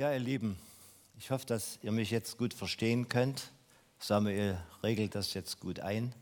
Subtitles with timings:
[0.00, 0.58] Ja, ihr Lieben,
[1.18, 3.50] ich hoffe, dass ihr mich jetzt gut verstehen könnt.
[3.98, 6.14] Samuel regelt das jetzt gut ein.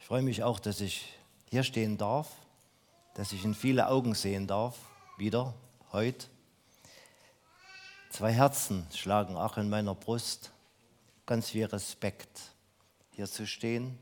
[0.00, 1.12] Ich freue mich auch, dass ich
[1.48, 2.28] hier stehen darf,
[3.14, 4.76] dass ich in viele Augen sehen darf,
[5.16, 5.54] wieder,
[5.92, 6.26] heute.
[8.10, 10.50] Zwei Herzen schlagen auch in meiner Brust,
[11.24, 12.40] ganz viel Respekt,
[13.12, 13.96] hier zu stehen.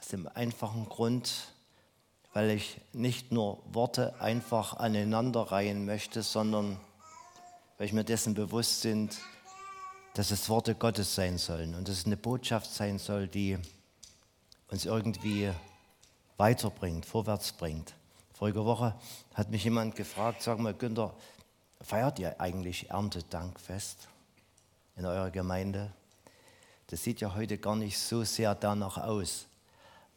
[0.00, 1.52] Aus dem einfachen Grund,
[2.32, 6.80] weil ich nicht nur Worte einfach aneinanderreihen möchte, sondern
[7.76, 9.10] weil ich mir dessen bewusst bin,
[10.14, 13.58] dass es Worte Gottes sein sollen und dass es eine Botschaft sein soll, die
[14.68, 15.50] uns irgendwie
[16.38, 17.94] weiterbringt, vorwärts bringt.
[18.32, 18.94] Vorige Woche
[19.34, 21.14] hat mich jemand gefragt, sag mal, Günther,
[21.80, 24.08] feiert ihr eigentlich Erntedankfest
[24.96, 25.92] in eurer Gemeinde?
[26.88, 29.46] Das sieht ja heute gar nicht so sehr danach aus,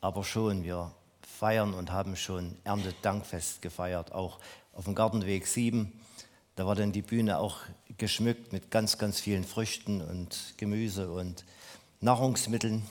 [0.02, 4.40] aber schon, wir feiern und haben schon Erntedankfest gefeiert, auch
[4.74, 5.92] auf dem Gartenweg 7
[6.56, 7.58] da war dann die Bühne auch
[7.98, 11.46] geschmückt mit ganz, ganz vielen Früchten und Gemüse und
[12.02, 12.84] Nahrungsmitteln.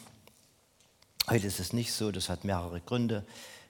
[1.28, 3.25] Heute ist es nicht so, das hat mehrere Gründe.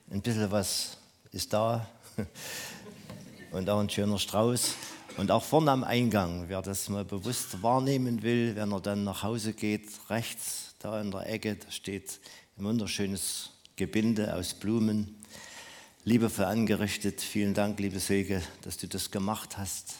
[0.09, 0.97] Ein bisschen was
[1.31, 1.87] ist da
[3.51, 4.75] und auch ein schöner Strauß.
[5.17, 9.23] Und auch vorne am Eingang, wer das mal bewusst wahrnehmen will, wenn er dann nach
[9.23, 12.21] Hause geht, rechts da in der Ecke, da steht
[12.57, 15.18] ein wunderschönes Gebinde aus Blumen
[16.09, 17.21] liebevoll angerichtet.
[17.21, 19.93] Vielen Dank, liebe Silke, dass du das gemacht hast.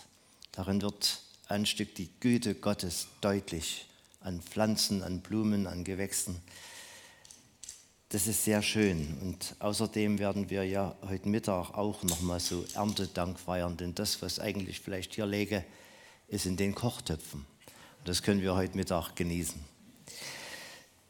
[0.52, 3.86] Darin wird ein Stück die Güte Gottes deutlich
[4.20, 6.42] an Pflanzen, an Blumen, an Gewächsen.
[8.10, 9.20] Das ist sehr schön.
[9.22, 14.40] Und außerdem werden wir ja heute Mittag auch nochmal so Erntedank feiern, denn das, was
[14.40, 15.64] eigentlich vielleicht hier läge,
[16.28, 17.42] ist in den Kochtöpfen.
[18.00, 19.64] Und das können wir heute Mittag genießen.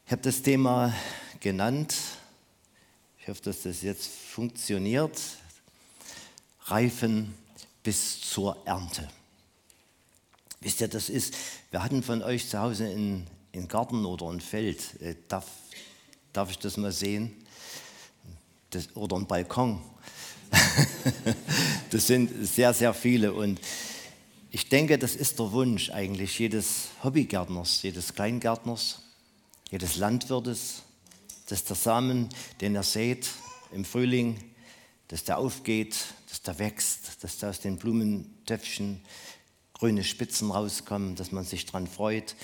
[0.05, 0.93] Ich habe das Thema
[1.39, 1.95] genannt,
[3.29, 5.21] ich hoffe, dass das jetzt funktioniert.
[6.63, 7.35] Reifen
[7.83, 9.07] bis zur Ernte.
[10.61, 11.35] Wisst ihr, das ist,
[11.69, 13.27] wir hatten von euch zu Hause einen,
[13.67, 14.99] Garten oder ein Feld.
[14.99, 15.45] Äh, darf,
[16.33, 17.35] darf ich das mal sehen?
[18.71, 19.79] Das, oder ein Balkon.
[21.91, 23.31] das sind sehr, sehr viele.
[23.31, 23.61] Und
[24.49, 29.03] ich denke, das ist der Wunsch eigentlich jedes Hobbygärtners, jedes Kleingärtners,
[29.69, 30.81] jedes Landwirtes,
[31.49, 32.29] dass der Samen,
[32.61, 33.29] den er sät
[33.71, 34.37] im Frühling,
[35.07, 35.95] dass der aufgeht,
[36.29, 39.01] dass der wächst, dass da aus den Blumentöpfchen
[39.73, 42.35] grüne Spitzen rauskommen, dass man sich daran freut,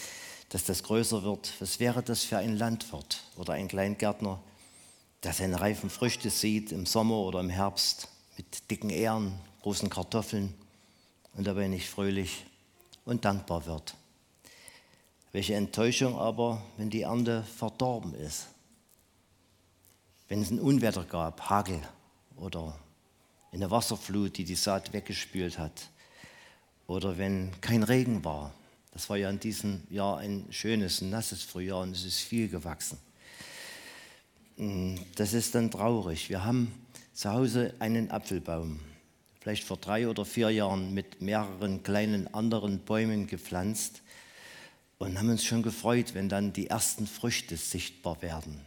[0.49, 1.53] dass das größer wird.
[1.59, 4.41] Was wäre das für ein Landwirt oder ein Kleingärtner,
[5.23, 8.07] der seine reifen Früchte sieht im Sommer oder im Herbst
[8.37, 10.53] mit dicken Ähren, großen Kartoffeln
[11.33, 12.45] und dabei nicht fröhlich
[13.05, 13.95] und dankbar wird.
[15.31, 18.47] Welche Enttäuschung aber, wenn die Ernte verdorben ist
[20.27, 21.81] wenn es ein Unwetter gab, Hagel
[22.35, 22.77] oder
[23.51, 25.89] eine Wasserflut, die die Saat weggespült hat,
[26.87, 28.53] oder wenn kein Regen war.
[28.91, 32.97] Das war ja in diesem Jahr ein schönes, nasses Frühjahr und es ist viel gewachsen.
[34.57, 36.29] Mm, das ist dann traurig.
[36.29, 36.71] Wir haben
[37.13, 38.79] zu Hause einen Apfelbaum,
[39.41, 44.01] vielleicht vor drei oder vier Jahren mit mehreren kleinen anderen Bäumen gepflanzt
[44.97, 48.61] und haben uns schon gefreut, wenn dann die ersten Früchte sichtbar werden.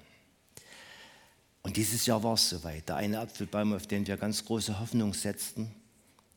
[1.69, 2.89] Und dieses Jahr war es soweit.
[2.89, 5.71] Der eine Apfelbaum, auf den wir ganz große Hoffnung setzten,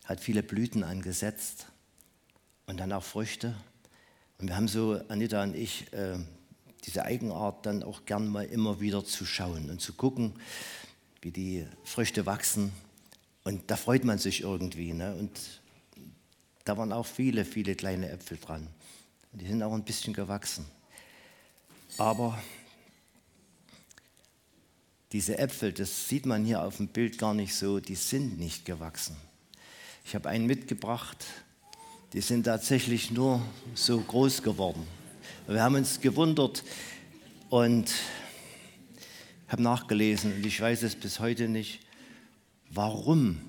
[0.03, 1.67] hat viele Blüten angesetzt
[2.65, 3.55] und dann auch Früchte.
[4.39, 6.17] Und wir haben so, Anita und ich, äh,
[6.83, 10.33] diese Eigenart dann auch gern mal immer wieder zu schauen und zu gucken,
[11.21, 12.73] wie die Früchte wachsen.
[13.45, 14.91] Und da freut man sich irgendwie.
[14.91, 15.15] Ne?
[15.15, 15.61] Und
[16.65, 18.67] da waren auch viele, viele kleine Äpfel dran.
[19.31, 20.65] Und die sind auch ein bisschen gewachsen.
[21.97, 22.37] Aber
[25.11, 28.65] diese Äpfel, das sieht man hier auf dem Bild gar nicht so, die sind nicht
[28.65, 29.15] gewachsen.
[30.05, 31.25] Ich habe einen mitgebracht,
[32.13, 33.41] die sind tatsächlich nur
[33.75, 34.85] so groß geworden.
[35.47, 36.63] Wir haben uns gewundert
[37.49, 37.91] und
[39.47, 41.81] habe nachgelesen und ich weiß es bis heute nicht,
[42.69, 43.41] warum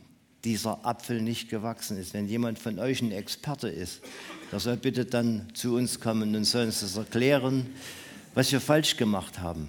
[0.44, 2.12] dieser Apfel nicht gewachsen ist.
[2.14, 4.00] Wenn jemand von euch ein Experte ist,
[4.50, 7.66] der soll bitte dann zu uns kommen und soll uns das erklären,
[8.34, 9.68] was wir falsch gemacht haben.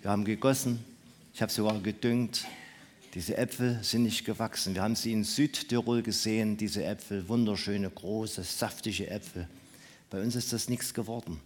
[0.00, 0.84] Wir haben gegossen,
[1.34, 2.44] ich habe sogar gedüngt.
[3.14, 4.74] Diese Äpfel sind nicht gewachsen.
[4.74, 9.48] Wir haben sie in Südtirol gesehen, diese Äpfel, wunderschöne, große, saftige Äpfel.
[10.10, 11.40] Bei uns ist das nichts geworden.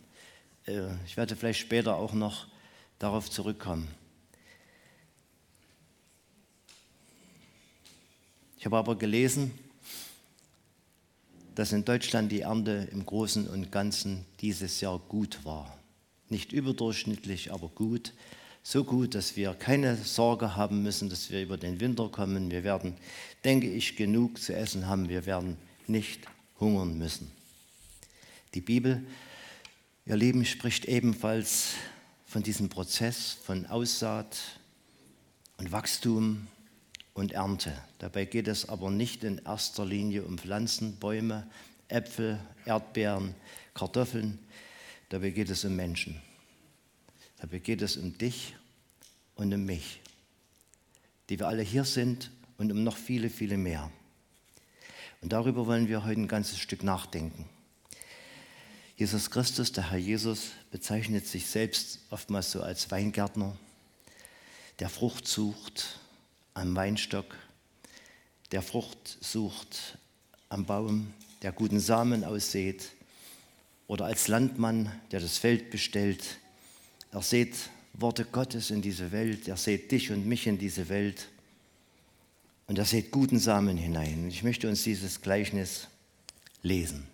[0.67, 2.47] Äh, ich werde vielleicht später auch noch
[2.99, 3.89] darauf zurückkommen.
[8.59, 9.57] Ich habe aber gelesen,
[11.55, 15.79] dass in Deutschland die Ernte im Großen und Ganzen dieses Jahr gut war.
[16.29, 18.13] Nicht überdurchschnittlich, aber gut
[18.69, 22.51] so gut, dass wir keine Sorge haben müssen, dass wir über den Winter kommen.
[22.51, 22.97] Wir werden,
[23.45, 25.09] denke ich, genug zu essen haben.
[25.09, 26.27] Wir werden nicht
[26.59, 27.31] hungern müssen.
[28.55, 29.07] Die Bibel,
[30.05, 31.75] ihr Leben spricht ebenfalls
[32.27, 34.37] von diesem Prozess von Aussaat
[35.59, 36.49] und Wachstum
[37.15, 37.73] und Ernte.
[38.01, 41.47] Dabei geht es aber nicht in erster Linie um Pflanzen, Bäume,
[41.87, 43.37] Äpfel, Erdbeeren,
[43.75, 44.41] Kartoffeln.
[45.09, 46.21] Dabei geht es um Menschen.
[47.39, 48.55] Dabei geht es um dich
[49.35, 50.01] und um mich,
[51.29, 53.91] die wir alle hier sind und um noch viele, viele mehr.
[55.21, 57.49] Und darüber wollen wir heute ein ganzes Stück nachdenken.
[58.97, 63.57] Jesus Christus, der Herr Jesus, bezeichnet sich selbst oftmals so als Weingärtner,
[64.79, 66.01] der Frucht sucht
[66.55, 67.37] am Weinstock,
[68.53, 69.99] der Frucht sucht
[70.49, 71.13] am Baum,
[71.43, 72.93] der guten Samen aussät,
[73.87, 76.39] oder als Landmann, der das Feld bestellt.
[77.17, 81.29] Er sät Worte Gottes in diese Welt, er sät dich und mich in diese Welt
[82.67, 84.29] und er sät guten Samen hinein.
[84.29, 85.89] Ich möchte uns dieses Gleichnis
[86.61, 87.07] lesen.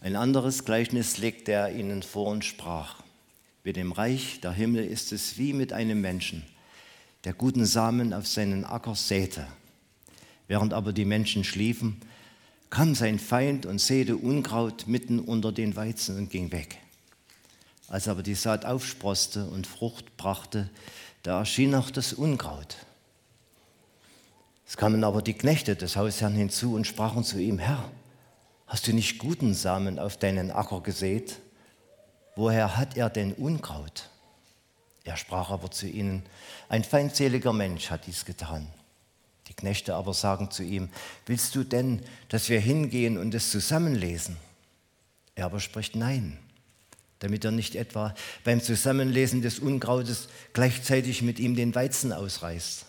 [0.00, 3.04] Ein anderes Gleichnis legt er ihnen vor und sprach.
[3.62, 6.42] Mit dem Reich der Himmel ist es wie mit einem Menschen,
[7.22, 9.46] der guten Samen auf seinen Acker säte.
[10.48, 12.00] Während aber die Menschen schliefen,
[12.68, 16.80] kam sein Feind und säte Unkraut mitten unter den Weizen und ging weg.
[17.94, 20.68] Als aber die Saat aufsproste und Frucht brachte,
[21.22, 22.74] da erschien auch das Unkraut.
[24.66, 27.88] Es kamen aber die Knechte des Hausherrn hinzu und sprachen zu ihm, Herr,
[28.66, 31.38] Hast du nicht guten Samen auf deinen Acker gesät?
[32.34, 34.08] Woher hat er denn Unkraut?
[35.04, 36.24] Er sprach aber zu ihnen,
[36.68, 38.66] ein feindseliger Mensch hat dies getan.
[39.46, 40.88] Die Knechte aber sagen zu ihm,
[41.26, 44.36] willst du denn, dass wir hingehen und es zusammenlesen?
[45.36, 46.40] Er aber spricht nein,
[47.20, 48.14] damit er nicht etwa
[48.44, 52.86] beim Zusammenlesen des Unkrautes gleichzeitig mit ihm den Weizen ausreißt.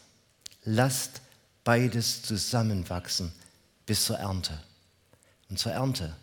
[0.63, 1.22] Lasst
[1.63, 3.31] beides zusammenwachsen
[3.86, 4.60] bis zur Ernte.
[5.50, 6.16] Und zur Ernte,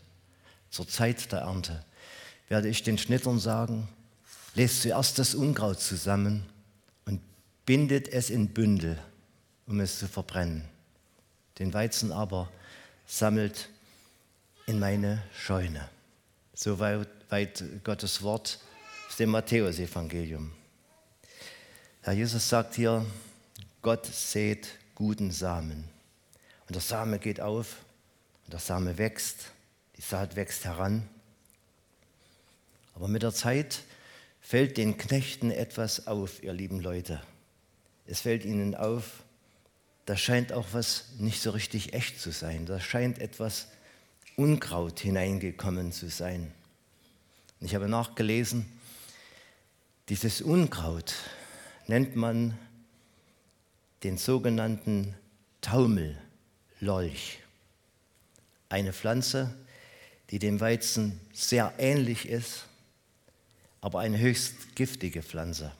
[0.71, 1.85] zur Zeit der Ernte,
[2.49, 3.89] werde ich den Schnittern sagen,
[4.55, 6.45] lest zuerst das Unkraut zusammen
[7.07, 7.21] und
[7.65, 8.99] bindet es in Bündel,
[9.67, 10.65] um es zu verbrennen.
[11.59, 12.51] Den Weizen aber
[13.07, 13.69] sammelt
[14.67, 15.89] in meine Scheune.
[16.63, 18.61] Soweit weit Gottes Wort
[19.09, 20.53] aus dem Matthäusevangelium.
[22.03, 23.05] Herr Jesus sagt hier,
[23.81, 25.89] Gott sät guten Samen.
[26.69, 27.79] Und der Same geht auf
[28.47, 29.47] der Same wächst,
[29.97, 31.09] die Saat wächst heran.
[32.95, 33.83] Aber mit der Zeit
[34.41, 37.21] fällt den Knechten etwas auf, ihr lieben Leute.
[38.07, 39.25] Es fällt ihnen auf,
[40.07, 42.67] da scheint auch was nicht so richtig echt zu sein.
[42.67, 43.67] Da scheint etwas
[44.37, 46.53] Unkraut hineingekommen zu sein.
[47.61, 48.67] Und ich habe nachgelesen,
[50.09, 51.15] dieses Unkraut
[51.87, 52.59] nennt man
[54.03, 55.15] den sogenannten
[55.61, 57.39] Taumellolch
[58.69, 59.55] eine Pflanze,
[60.31, 62.65] die dem Weizen sehr ähnlich ist,
[63.81, 65.73] aber eine höchst giftige Pflanze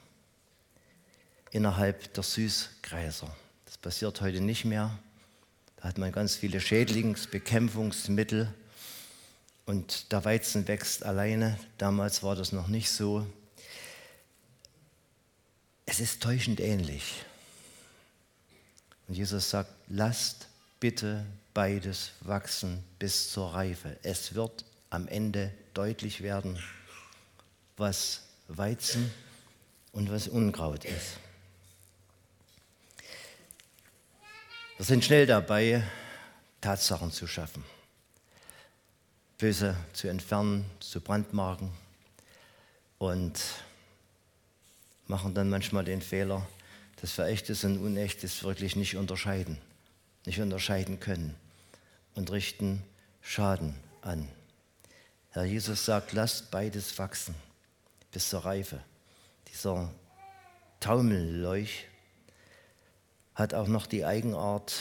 [1.51, 3.35] innerhalb der Süßgräser.
[3.65, 4.99] Das passiert heute nicht mehr.
[5.83, 8.55] Da hat man ganz viele Schädlingsbekämpfungsmittel
[9.67, 11.59] und der Weizen wächst alleine.
[11.77, 13.27] Damals war das noch nicht so.
[15.85, 17.25] Es ist täuschend ähnlich.
[19.09, 20.47] Und Jesus sagt, lasst
[20.79, 23.99] bitte beides wachsen bis zur Reife.
[24.05, 26.63] Es wird am Ende deutlich werden,
[27.77, 29.11] was Weizen
[29.91, 31.19] und was Unkraut ist.
[34.83, 35.85] Wir sind schnell dabei,
[36.61, 37.63] Tatsachen zu schaffen,
[39.39, 41.71] Böse zu entfernen, zu brandmarken
[42.99, 43.41] und
[45.07, 46.49] machen dann manchmal den Fehler,
[47.01, 49.57] dass wir echtes und unechtes wirklich nicht unterscheiden
[50.27, 51.37] nicht unterscheiden können
[52.17, 52.83] und richten
[53.21, 54.29] Schaden an.
[55.31, 57.37] Herr Jesus sagt, lasst beides wachsen
[58.11, 58.81] bis zur Reife.
[59.47, 59.93] Dieser
[60.81, 61.85] Taumelleuch
[63.35, 64.75] hat auch noch die Eigenart,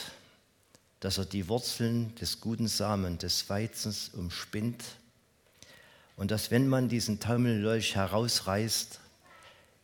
[1.00, 4.84] dass er die Wurzeln des guten Samen des Weizens umspinnt
[6.18, 9.00] und dass wenn man diesen Taumelleuch herausreißt,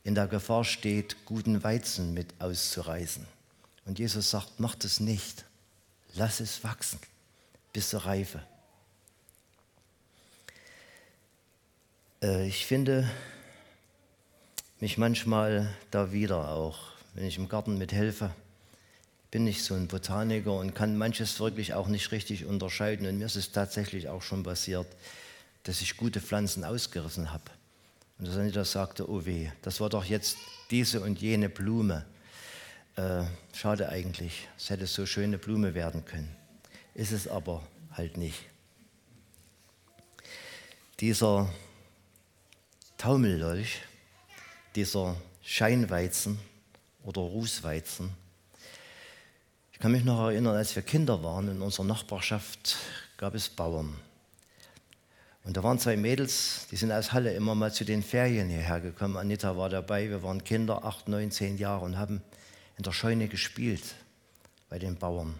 [0.03, 3.25] in der Gefahr steht, guten Weizen mit auszureißen.
[3.85, 5.43] Und Jesus sagt, macht es nicht.
[6.13, 6.99] Lass es wachsen
[7.73, 8.41] bis zur Reife.
[12.21, 13.09] Äh, ich finde
[14.79, 16.79] mich manchmal da wieder auch,
[17.13, 18.31] wenn ich im Garten mithelfe.
[19.37, 23.05] Bin nicht so ein Botaniker und kann manches wirklich auch nicht richtig unterscheiden.
[23.05, 24.87] Und mir ist es tatsächlich auch schon passiert,
[25.61, 27.43] dass ich gute Pflanzen ausgerissen habe.
[28.17, 30.37] Und dass Anita sagte, oh weh, das war doch jetzt
[30.71, 32.03] diese und jene Blume.
[32.95, 36.35] Äh, schade eigentlich, es hätte so schöne Blume werden können.
[36.95, 38.39] Ist es aber halt nicht.
[40.99, 41.47] Dieser
[42.97, 43.83] Taumellolch,
[44.73, 46.39] dieser Scheinweizen
[47.03, 48.09] oder Rußweizen,
[49.77, 52.77] ich kann mich noch erinnern, als wir Kinder waren, in unserer Nachbarschaft
[53.15, 53.93] gab es Bauern.
[55.43, 58.79] Und da waren zwei Mädels, die sind aus Halle immer mal zu den Ferien hierher
[58.79, 59.17] gekommen.
[59.17, 62.23] Anita war dabei, wir waren Kinder, acht, neun, zehn Jahre und haben
[62.77, 63.83] in der Scheune gespielt
[64.67, 65.35] bei den Bauern.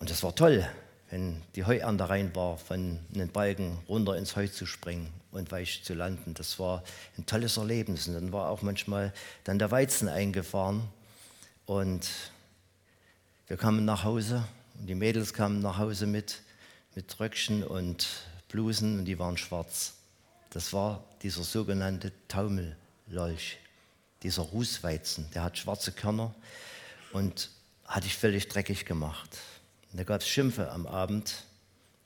[0.00, 0.68] Und das war toll,
[1.08, 5.84] wenn die Heuernte rein war, von den Balken runter ins Heu zu springen und weich
[5.84, 6.34] zu landen.
[6.34, 6.82] Das war
[7.16, 8.08] ein tolles Erlebnis.
[8.08, 9.12] Und dann war auch manchmal
[9.44, 10.82] dann der Weizen eingefahren
[11.66, 12.08] und
[13.48, 14.42] wir kamen nach Hause
[14.78, 16.42] und die Mädels kamen nach Hause mit,
[16.96, 18.08] mit Röckchen und
[18.48, 19.94] Blusen und die waren schwarz.
[20.50, 23.58] Das war dieser sogenannte Taumellolch,
[24.24, 25.30] dieser Rußweizen.
[25.32, 26.34] Der hat schwarze Körner
[27.12, 27.50] und
[27.84, 29.38] hat dich völlig dreckig gemacht.
[29.92, 31.44] Und da gab es Schimpfe am Abend,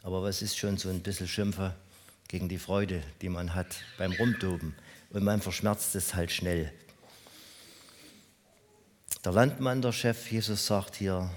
[0.02, 1.74] aber was ist schon so ein bisschen Schimpfe
[2.28, 4.74] gegen die Freude, die man hat beim Rumtoben?
[5.08, 6.70] Und man verschmerzt es halt schnell.
[9.22, 11.30] Der Landmann, der Chef, Jesus sagt hier,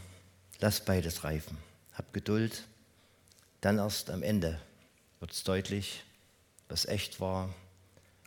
[0.59, 1.57] lass beides reifen.
[1.91, 2.63] Hab Geduld,
[3.59, 4.57] dann erst am Ende
[5.19, 6.05] wird es deutlich,
[6.69, 7.53] was echt war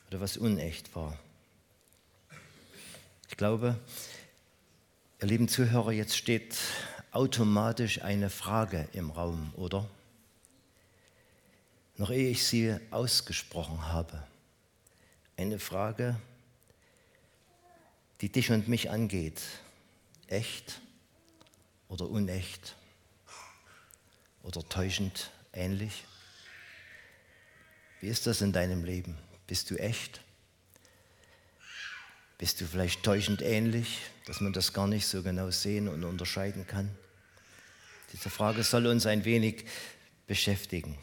[0.09, 1.19] oder was unecht war.
[3.31, 3.81] Ich glaube,
[5.23, 6.59] ihr lieben Zuhörer, jetzt steht
[7.11, 9.89] automatisch eine Frage im Raum, oder?
[11.97, 14.23] Noch ehe ich sie ausgesprochen habe.
[15.39, 16.21] Eine Frage,
[18.21, 19.41] die dich und mich angeht.
[20.27, 20.81] Echt
[21.89, 22.75] oder unecht
[24.43, 26.05] oder täuschend ähnlich?
[28.01, 29.17] Wie ist das in deinem Leben?
[29.47, 30.21] Bist du echt?
[32.39, 36.67] Bist du vielleicht täuschend ähnlich, dass man das gar nicht so genau sehen und unterscheiden
[36.67, 36.91] kann?
[38.13, 39.65] Diese Frage soll uns ein wenig
[40.27, 40.99] beschäftigen.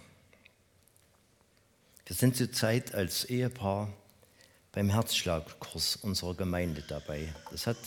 [2.06, 3.92] Wir sind zurzeit als Ehepaar
[4.74, 7.34] beim Herzschlagkurs unserer Gemeinde dabei.
[7.52, 7.78] Das hat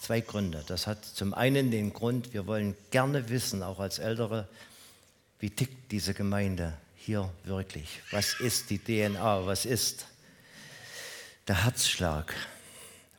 [0.00, 0.64] zwei Gründe.
[0.66, 4.48] Das hat zum einen den Grund, wir wollen gerne wissen, auch als Ältere,
[5.40, 8.00] wie tickt diese Gemeinde hier wirklich?
[8.12, 9.44] Was ist die DNA?
[9.44, 10.06] Was ist
[11.48, 12.32] der Herzschlag?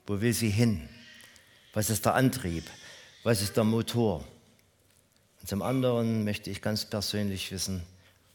[0.08, 0.88] Wo will sie hin?
[1.74, 2.64] Was ist der Antrieb?
[3.24, 4.26] Was ist der Motor?
[5.42, 7.84] Und zum anderen möchte ich ganz persönlich wissen,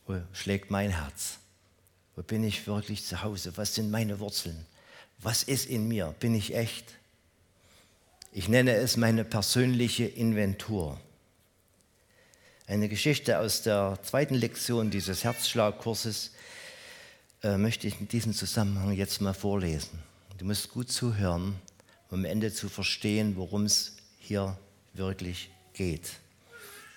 [0.07, 1.39] wo schlägt mein Herz?
[2.19, 3.53] Wo bin ich wirklich zu Hause?
[3.55, 4.67] Was sind meine Wurzeln?
[5.19, 6.17] Was ist in mir?
[6.19, 6.85] Bin ich echt?
[8.33, 11.01] Ich nenne es meine persönliche Inventur.
[12.67, 16.33] Eine Geschichte aus der zweiten Lektion dieses Herzschlagkurses
[17.45, 20.01] äh, möchte ich in diesem Zusammenhang jetzt mal vorlesen.
[20.39, 21.55] Du musst gut zuhören,
[22.11, 24.59] um am Ende zu verstehen, worum es hier
[24.93, 26.11] wirklich geht.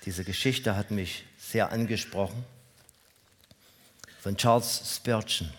[0.03, 2.43] Diese Geschichte hat mich sehr angesprochen
[4.21, 5.49] von Charles Spurgeon,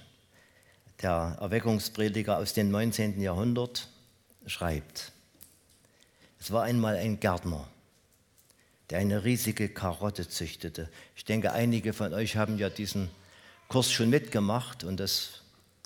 [1.03, 3.21] der Erweckungsprediger aus dem 19.
[3.21, 3.89] Jahrhundert,
[4.47, 5.11] schreibt,
[6.39, 7.67] es war einmal ein Gärtner,
[8.89, 10.89] der eine riesige Karotte züchtete.
[11.17, 13.09] Ich denke, einige von euch haben ja diesen
[13.67, 15.43] Kurs schon mitgemacht und, das,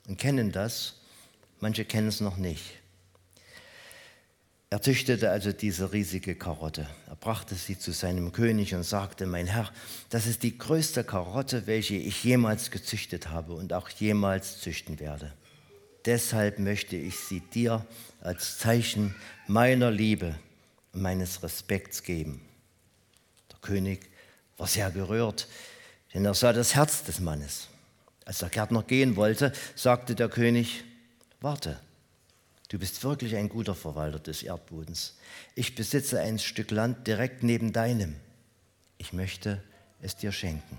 [0.07, 0.97] und kennen das.
[1.61, 2.63] Manche kennen es noch nicht.
[4.69, 6.89] Er züchtete also diese riesige Karotte.
[7.07, 9.71] Er brachte sie zu seinem König und sagte, mein Herr,
[10.11, 15.33] das ist die größte Karotte, welche ich jemals gezüchtet habe und auch jemals züchten werde.
[16.05, 17.87] Deshalb möchte ich sie dir
[18.21, 19.15] als Zeichen
[19.47, 20.37] meiner Liebe
[20.93, 22.41] und meines Respekts geben.
[23.53, 24.11] Der König
[24.57, 25.47] war sehr gerührt,
[26.13, 27.69] denn er sah das Herz des Mannes.
[28.25, 30.83] Als der Gärtner gehen wollte, sagte der König,
[31.41, 31.79] warte,
[32.69, 35.17] Du bist wirklich ein guter Verwalter des Erdbodens.
[35.55, 38.17] Ich besitze ein Stück Land direkt neben deinem.
[38.99, 39.63] Ich möchte
[40.03, 40.79] es dir schenken,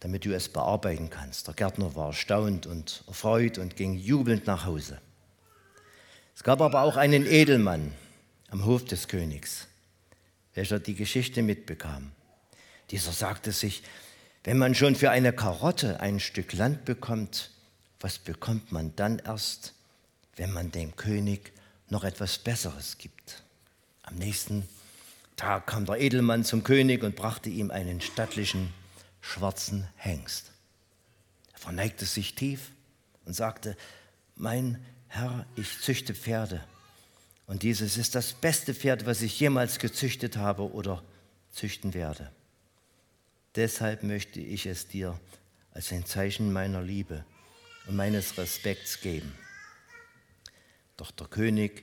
[0.00, 1.46] damit du es bearbeiten kannst.
[1.46, 5.00] Der Gärtner war erstaunt und erfreut und ging jubelnd nach Hause.
[6.34, 7.92] Es gab aber auch einen Edelmann
[8.48, 9.66] am Hof des Königs,
[10.54, 12.12] welcher die Geschichte mitbekam.
[12.90, 13.82] Dieser sagte sich,
[14.44, 17.50] wenn man schon für eine Karotte ein Stück Land bekommt,
[18.00, 19.74] was bekommt man dann erst,
[20.40, 21.52] wenn man dem König
[21.90, 23.42] noch etwas Besseres gibt.
[24.00, 24.66] Am nächsten
[25.36, 28.72] Tag kam der Edelmann zum König und brachte ihm einen stattlichen
[29.20, 30.50] schwarzen Hengst.
[31.52, 32.70] Er verneigte sich tief
[33.26, 33.76] und sagte,
[34.34, 36.64] mein Herr, ich züchte Pferde.
[37.46, 41.02] Und dieses ist das beste Pferd, was ich jemals gezüchtet habe oder
[41.52, 42.32] züchten werde.
[43.56, 45.20] Deshalb möchte ich es dir
[45.74, 47.26] als ein Zeichen meiner Liebe
[47.86, 49.34] und meines Respekts geben.
[51.00, 51.82] Doch der König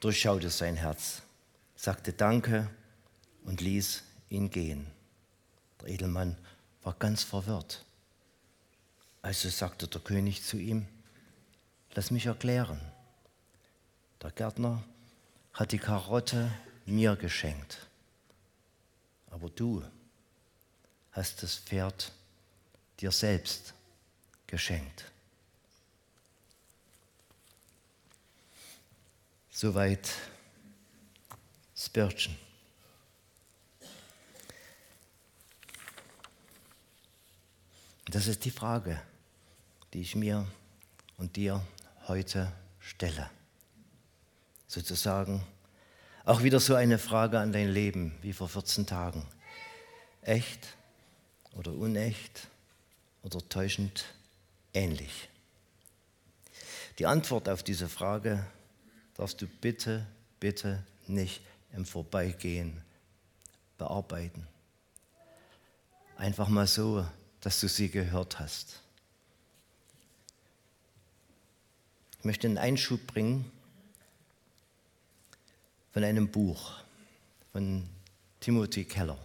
[0.00, 1.22] durchschaute sein Herz,
[1.74, 2.68] sagte Danke
[3.44, 4.90] und ließ ihn gehen.
[5.80, 6.36] Der Edelmann
[6.82, 7.86] war ganz verwirrt.
[9.22, 10.86] Also sagte der König zu ihm,
[11.94, 12.78] lass mich erklären.
[14.20, 14.84] Der Gärtner
[15.54, 16.52] hat die Karotte
[16.84, 17.78] mir geschenkt,
[19.30, 19.82] aber du
[21.12, 22.12] hast das Pferd
[23.00, 23.72] dir selbst
[24.46, 25.10] geschenkt.
[29.60, 30.08] Soweit
[31.74, 32.36] Spurgeon.
[38.08, 39.02] Das ist die Frage,
[39.92, 40.46] die ich mir
[41.16, 41.60] und dir
[42.06, 43.28] heute stelle.
[44.68, 45.44] Sozusagen
[46.24, 49.26] auch wieder so eine Frage an dein Leben wie vor 14 Tagen.
[50.22, 50.68] Echt
[51.54, 52.46] oder unecht
[53.24, 54.04] oder täuschend
[54.72, 55.28] ähnlich?
[57.00, 58.46] Die Antwort auf diese Frage
[59.18, 60.06] darfst du bitte,
[60.40, 62.80] bitte nicht im Vorbeigehen
[63.76, 64.46] bearbeiten.
[66.16, 67.06] Einfach mal so,
[67.40, 68.80] dass du sie gehört hast.
[72.18, 73.50] Ich möchte einen Einschub bringen
[75.92, 76.74] von einem Buch
[77.52, 77.88] von
[78.40, 79.18] Timothy Keller.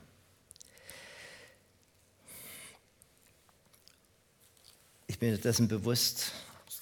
[5.07, 6.31] Ich bin mir dessen bewusst,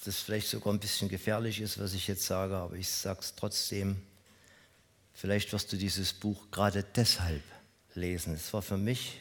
[0.04, 3.34] das vielleicht sogar ein bisschen gefährlich ist, was ich jetzt sage, aber ich sage es
[3.34, 4.02] trotzdem.
[5.14, 7.42] Vielleicht wirst du dieses Buch gerade deshalb
[7.94, 8.34] lesen.
[8.34, 9.20] Es war für mich,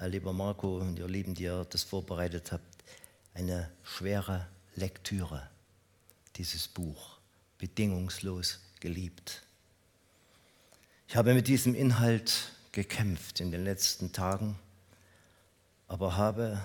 [0.00, 2.84] lieber Marco und ihr Lieben, die ihr das vorbereitet habt,
[3.34, 5.48] eine schwere Lektüre,
[6.36, 7.18] dieses Buch,
[7.58, 9.42] bedingungslos geliebt.
[11.08, 14.58] Ich habe mit diesem Inhalt gekämpft in den letzten Tagen,
[15.88, 16.62] aber habe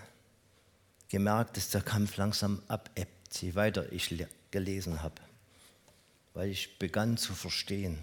[1.08, 5.22] gemerkt, dass der Kampf langsam abebbt, je weiter ich gelesen habe,
[6.34, 8.00] weil ich begann zu verstehen,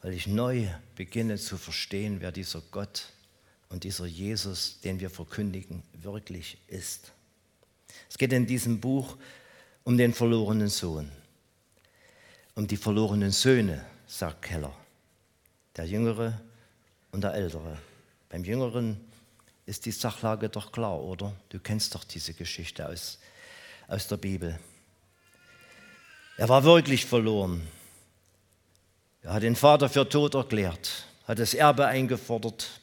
[0.00, 3.06] weil ich neu beginne zu verstehen, wer dieser Gott
[3.68, 7.12] und dieser Jesus, den wir verkündigen, wirklich ist.
[8.08, 9.16] Es geht in diesem Buch
[9.84, 11.10] um den verlorenen Sohn,
[12.54, 14.74] um die verlorenen Söhne, sagt Keller,
[15.76, 16.40] der Jüngere
[17.12, 17.78] und der Ältere.
[18.28, 19.00] Beim Jüngeren
[19.66, 21.34] ist die Sachlage doch klar, oder?
[21.48, 23.18] Du kennst doch diese Geschichte aus,
[23.92, 24.58] aus der Bibel.
[26.38, 27.60] Er war wirklich verloren.
[29.20, 32.80] Er hat den Vater für tot erklärt, hat das Erbe eingefordert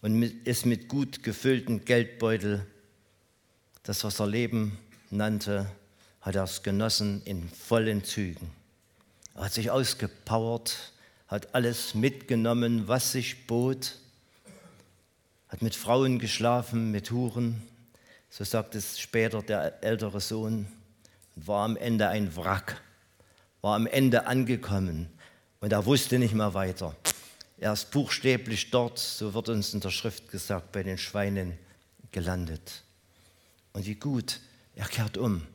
[0.00, 2.64] und ist mit gut gefüllten Geldbeutel,
[3.82, 4.78] das was er Leben
[5.10, 5.66] nannte,
[6.20, 8.50] hat er es genossen in vollen Zügen.
[9.34, 10.92] Er hat sich ausgepowert,
[11.26, 13.98] hat alles mitgenommen, was sich bot
[15.48, 17.62] hat mit Frauen geschlafen, mit Huren,
[18.36, 20.66] so sagt es später der ältere Sohn,
[21.36, 22.82] war am Ende ein Wrack,
[23.60, 25.08] war am Ende angekommen
[25.60, 26.96] und er wusste nicht mehr weiter.
[27.58, 31.56] Er ist buchstäblich dort, so wird uns in der Schrift gesagt, bei den Schweinen
[32.10, 32.82] gelandet.
[33.72, 34.40] Und wie gut,
[34.74, 35.46] er kehrt um.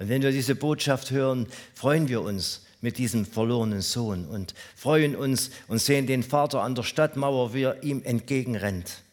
[0.00, 5.14] Und wenn wir diese Botschaft hören, freuen wir uns mit diesem verlorenen Sohn und freuen
[5.14, 9.04] uns und sehen den Vater an der Stadtmauer, wie er ihm entgegenrennt.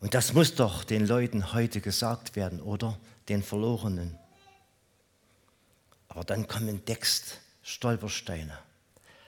[0.00, 2.98] Und das muss doch den Leuten heute gesagt werden, oder?
[3.28, 4.18] Den Verlorenen.
[6.08, 8.58] Aber dann kommen Text, Stolpersteine.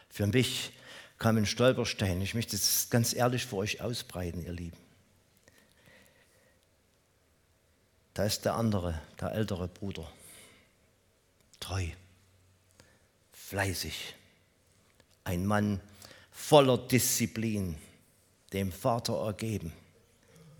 [0.09, 0.73] Für mich
[1.19, 2.25] kamen Stolpersteine.
[2.25, 4.79] Ich möchte es ganz ehrlich für euch ausbreiten, ihr Lieben.
[8.15, 10.11] Da ist der andere, der ältere Bruder.
[11.61, 11.87] Treu,
[13.33, 14.15] fleißig,
[15.25, 15.81] ein Mann
[16.33, 17.79] voller Disziplin,
[18.53, 19.73] dem Vater ergeben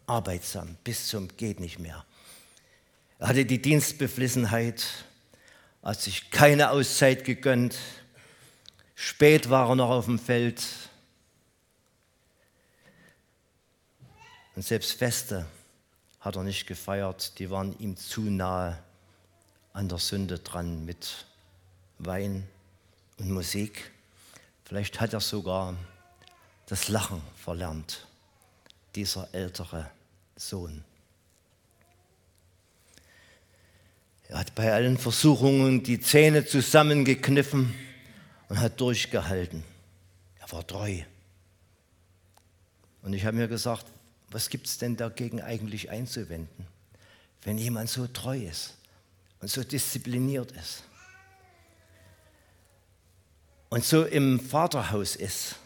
[0.07, 2.05] arbeitsam bis zum geht nicht mehr.
[3.19, 4.85] Er hatte die Dienstbeflissenheit,
[5.83, 7.77] hat sich keine Auszeit gegönnt.
[8.95, 10.63] Spät war er noch auf dem Feld.
[14.55, 15.47] Und selbst Feste
[16.21, 18.79] hat er nicht gefeiert, die waren ihm zu nahe
[19.73, 21.27] an der Sünde dran mit
[21.99, 22.47] Wein
[23.19, 23.91] und Musik.
[24.65, 25.75] Vielleicht hat er sogar
[26.67, 28.07] das Lachen verlernt,
[28.95, 29.91] dieser ältere
[30.37, 30.85] Sohn.
[34.29, 37.75] Er hat bei allen Versuchungen die Zähne zusammengekniffen
[38.49, 39.63] und hat durchgehalten.
[40.39, 41.03] Er war treu.
[43.03, 43.87] Und ich habe mir gesagt,
[44.31, 46.67] was gibt es denn dagegen eigentlich einzuwenden,
[47.43, 48.75] wenn jemand so treu ist
[49.41, 50.85] und so diszipliniert ist
[53.73, 55.57] und so im Vaterhaus ist.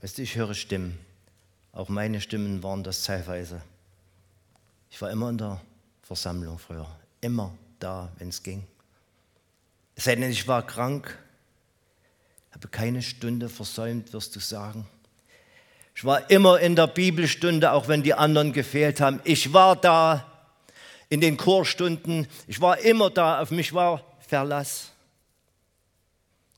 [0.00, 0.98] Weißt du, ich höre Stimmen.
[1.72, 3.60] Auch meine Stimmen waren das teilweise.
[4.90, 5.60] Ich war immer in der
[6.02, 6.88] Versammlung früher,
[7.20, 8.66] immer da, wenn es ging.
[9.94, 11.18] Es sei denn, ich war krank,
[12.52, 14.86] habe keine Stunde versäumt, wirst du sagen.
[15.94, 19.20] Ich war immer in der Bibelstunde, auch wenn die anderen gefehlt haben.
[19.24, 20.30] Ich war da
[21.08, 22.26] in den Chorstunden.
[22.46, 23.40] Ich war immer da.
[23.40, 24.90] Auf mich war Verlass.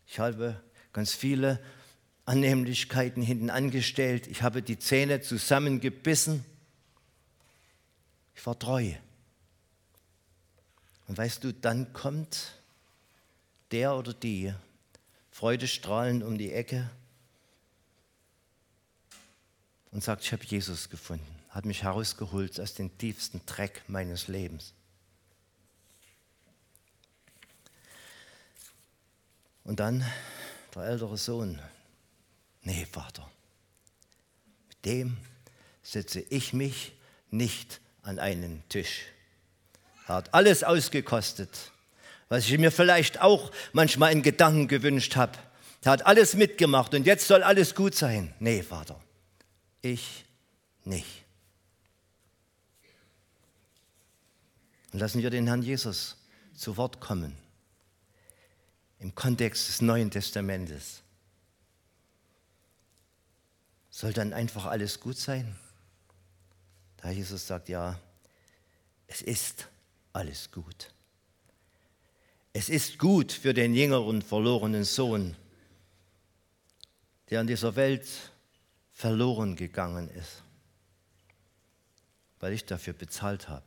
[0.07, 0.61] Ich habe
[0.93, 1.61] ganz viele
[2.29, 4.27] Annehmlichkeiten hinten angestellt.
[4.27, 6.45] Ich habe die Zähne zusammengebissen.
[8.35, 8.93] Ich war treu.
[11.07, 12.53] Und weißt du, dann kommt
[13.71, 14.53] der oder die
[15.31, 16.91] freudestrahlend um die Ecke
[19.91, 24.75] und sagt, ich habe Jesus gefunden, hat mich herausgeholt aus dem tiefsten Dreck meines Lebens.
[29.65, 30.05] Und dann
[30.75, 31.59] der ältere Sohn,
[32.63, 33.31] nee Vater,
[34.69, 35.17] mit dem
[35.83, 36.93] setze ich mich
[37.31, 39.07] nicht an einen Tisch.
[40.07, 41.73] Er hat alles ausgekostet,
[42.29, 45.39] was ich mir vielleicht auch manchmal in Gedanken gewünscht habe.
[45.83, 48.35] Er hat alles mitgemacht und jetzt soll alles gut sein.
[48.41, 49.01] Nee, Vater,
[49.83, 50.25] ich
[50.85, 51.25] nicht.
[54.93, 56.17] Und lassen wir den Herrn Jesus
[56.55, 57.37] zu Wort kommen
[58.99, 61.03] im Kontext des Neuen Testamentes.
[63.99, 65.57] Soll dann einfach alles gut sein?
[66.99, 67.99] Da Jesus sagt, ja,
[69.09, 69.67] es ist
[70.13, 70.95] alles gut.
[72.53, 75.35] Es ist gut für den jüngeren verlorenen Sohn,
[77.29, 78.07] der in dieser Welt
[78.93, 80.45] verloren gegangen ist,
[82.39, 83.67] weil ich dafür bezahlt habe.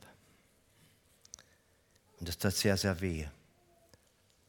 [2.18, 3.26] Und das tat sehr, sehr weh,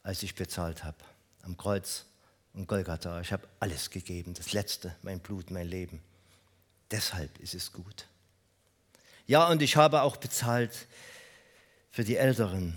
[0.01, 1.03] als ich bezahlt habe
[1.41, 2.05] am Kreuz
[2.53, 3.21] und Golgatha.
[3.21, 6.01] Ich habe alles gegeben, das Letzte, mein Blut, mein Leben.
[6.91, 8.07] Deshalb ist es gut.
[9.25, 10.87] Ja, und ich habe auch bezahlt
[11.91, 12.75] für die älteren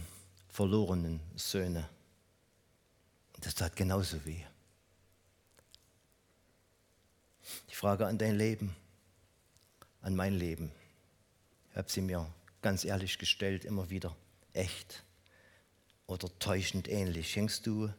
[0.49, 1.89] verlorenen Söhne.
[3.41, 4.43] Das tat genauso weh.
[7.71, 8.75] Die Frage an dein Leben,
[10.01, 10.73] an mein Leben,
[11.71, 12.27] ich habe sie mir
[12.63, 14.17] ganz ehrlich gestellt, immer wieder
[14.55, 15.05] echt
[16.07, 17.31] oder täuschend ähnlich.
[17.31, 17.93] Schenkst du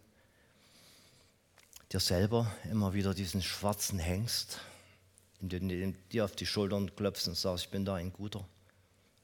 [1.92, 4.60] dir selber immer wieder diesen schwarzen Hengst,
[5.40, 8.46] indem du dir auf die Schultern klopfst und sagst, ich bin da ein guter,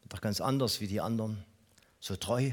[0.09, 1.43] doch ganz anders wie die anderen
[1.99, 2.51] so treu?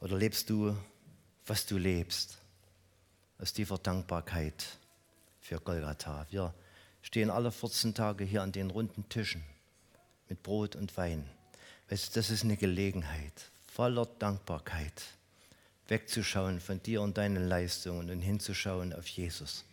[0.00, 0.76] Oder lebst du,
[1.46, 2.38] was du lebst,
[3.38, 4.64] aus tiefer Dankbarkeit
[5.40, 6.26] für Golgatha?
[6.30, 6.54] Wir
[7.02, 9.42] stehen alle 14 Tage hier an den runden Tischen
[10.28, 11.28] mit Brot und Wein.
[11.88, 15.17] Weißt du, das ist eine Gelegenheit, voller Dankbarkeit
[15.88, 19.64] wegzuschauen von dir und deinen Leistungen und hinzuschauen auf Jesus,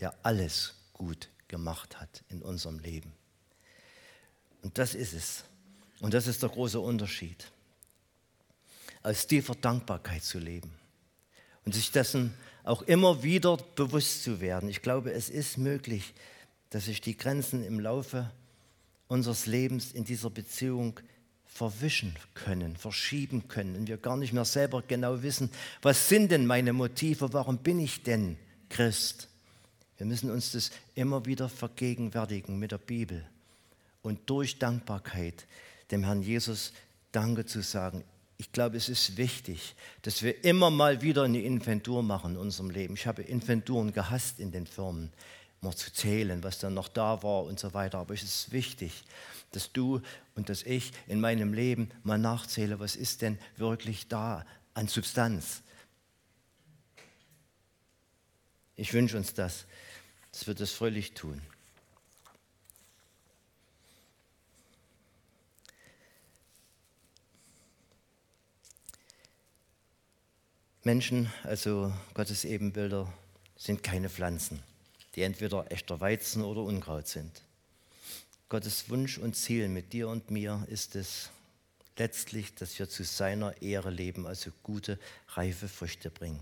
[0.00, 3.12] der alles gut gemacht hat in unserem Leben.
[4.62, 5.44] Und das ist es.
[6.00, 7.50] Und das ist der große Unterschied.
[9.02, 10.72] Aus tiefer Dankbarkeit zu leben
[11.64, 14.68] und sich dessen auch immer wieder bewusst zu werden.
[14.68, 16.14] Ich glaube, es ist möglich,
[16.70, 18.30] dass sich die Grenzen im Laufe
[19.06, 20.98] unseres Lebens in dieser Beziehung
[21.54, 25.50] verwischen können, verschieben können und wir gar nicht mehr selber genau wissen,
[25.82, 28.36] was sind denn meine Motive, warum bin ich denn
[28.68, 29.28] Christ?
[29.96, 33.24] Wir müssen uns das immer wieder vergegenwärtigen mit der Bibel
[34.02, 35.46] und durch Dankbarkeit
[35.92, 36.72] dem Herrn Jesus
[37.12, 38.02] Danke zu sagen.
[38.36, 42.70] Ich glaube, es ist wichtig, dass wir immer mal wieder eine Inventur machen in unserem
[42.70, 42.94] Leben.
[42.94, 45.12] Ich habe Inventuren gehasst in den Firmen,
[45.60, 47.98] mal zu zählen, was dann noch da war und so weiter.
[47.98, 49.04] Aber es ist wichtig,
[49.54, 50.00] dass du
[50.34, 55.62] und dass ich in meinem Leben mal nachzähle, was ist denn wirklich da an Substanz.
[58.76, 59.66] Ich wünsche uns das,
[60.32, 61.40] dass wir das fröhlich tun.
[70.82, 73.10] Menschen, also Gottes Ebenbilder,
[73.56, 74.62] sind keine Pflanzen,
[75.14, 77.42] die entweder echter Weizen oder Unkraut sind.
[78.54, 81.30] Gottes Wunsch und Ziel mit dir und mir ist es
[81.98, 84.96] letztlich, dass wir zu seiner Ehre leben, also gute,
[85.30, 86.38] reife Früchte bringen.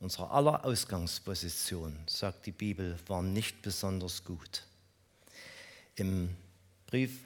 [0.00, 4.64] Unsere aller Ausgangsposition, sagt die Bibel, war nicht besonders gut.
[5.96, 6.36] Im
[6.86, 7.20] Brief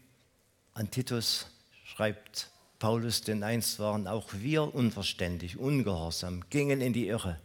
[0.75, 1.47] an Titus
[1.87, 2.49] schreibt
[2.79, 7.41] Paulus, denn einst waren auch wir unverständig, ungehorsam, gingen in die Irre,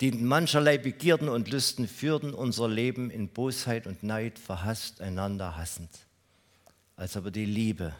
[0.00, 5.90] dienten mancherlei Begierden und Lüsten, führten unser Leben in Bosheit und Neid, verhasst, einander hassend.
[6.96, 7.94] Als aber die Liebe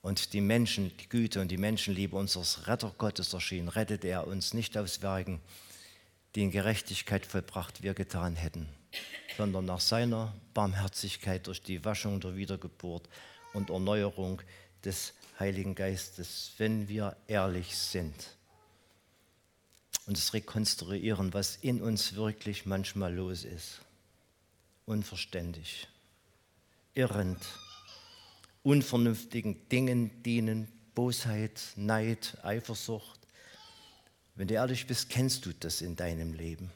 [0.00, 4.54] und die Menschen, die Güte und die Menschenliebe unseres Retter Gottes erschien, rettete er uns
[4.54, 5.40] nicht aus Werken,
[6.34, 8.68] die in Gerechtigkeit vollbracht wir getan hätten,
[9.36, 13.08] sondern nach seiner Barmherzigkeit durch die Waschung der Wiedergeburt
[13.52, 14.40] und Erneuerung
[14.84, 18.14] des Heiligen Geistes, wenn wir ehrlich sind.
[20.12, 23.80] Und das Rekonstruieren, was in uns wirklich manchmal los ist.
[24.84, 25.88] Unverständlich,
[26.92, 27.42] irrend,
[28.62, 33.20] unvernünftigen Dingen dienen, Bosheit, Neid, Eifersucht.
[34.34, 36.70] Wenn du ehrlich bist, kennst du das in deinem Leben.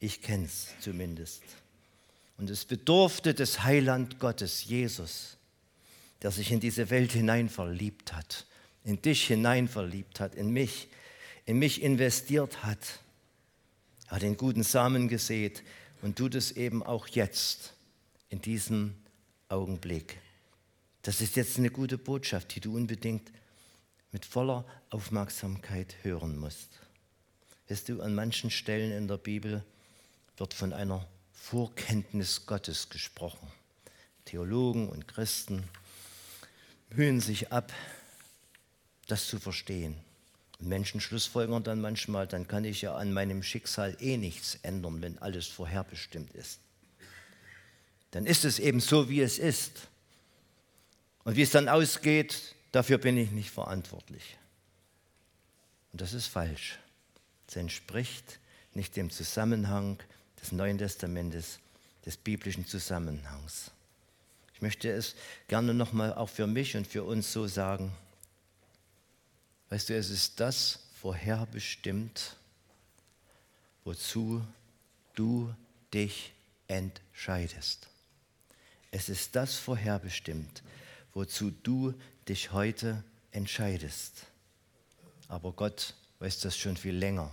[0.00, 1.44] Ich kenne es zumindest.
[2.36, 5.36] Und es bedurfte des Heiland Gottes, Jesus,
[6.20, 8.44] der sich in diese Welt hinein verliebt hat,
[8.82, 10.88] in dich hinein verliebt hat, in mich,
[11.46, 13.00] in mich investiert hat.
[14.08, 15.62] Hat den guten Samen gesät
[16.02, 17.74] und tut es eben auch jetzt,
[18.28, 18.94] in diesem
[19.48, 20.18] Augenblick.
[21.02, 23.30] Das ist jetzt eine gute Botschaft, die du unbedingt
[24.10, 26.68] mit voller Aufmerksamkeit hören musst.
[27.68, 29.64] Weißt du, an manchen Stellen in der Bibel
[30.36, 33.50] wird von einer Vorkenntnis Gottes gesprochen.
[34.24, 35.64] Theologen und Christen
[36.90, 37.72] mühen sich ab,
[39.06, 39.96] das zu verstehen.
[40.64, 45.18] Menschen schlussfolgern dann manchmal, dann kann ich ja an meinem Schicksal eh nichts ändern, wenn
[45.18, 46.60] alles vorherbestimmt ist.
[48.10, 49.88] Dann ist es eben so, wie es ist.
[51.24, 54.36] Und wie es dann ausgeht, dafür bin ich nicht verantwortlich.
[55.92, 56.78] Und das ist falsch.
[57.48, 58.38] Es entspricht
[58.74, 59.98] nicht dem Zusammenhang
[60.40, 61.58] des Neuen Testamentes,
[62.04, 63.70] des biblischen Zusammenhangs.
[64.54, 65.14] Ich möchte es
[65.48, 67.92] gerne nochmal auch für mich und für uns so sagen.
[69.70, 72.36] Weißt du, es ist das vorherbestimmt,
[73.84, 74.44] wozu
[75.14, 75.54] du
[75.92, 76.32] dich
[76.66, 77.88] entscheidest.
[78.90, 80.62] Es ist das vorherbestimmt,
[81.12, 81.94] wozu du
[82.28, 84.26] dich heute entscheidest.
[85.28, 87.30] Aber Gott weiß das schon viel länger.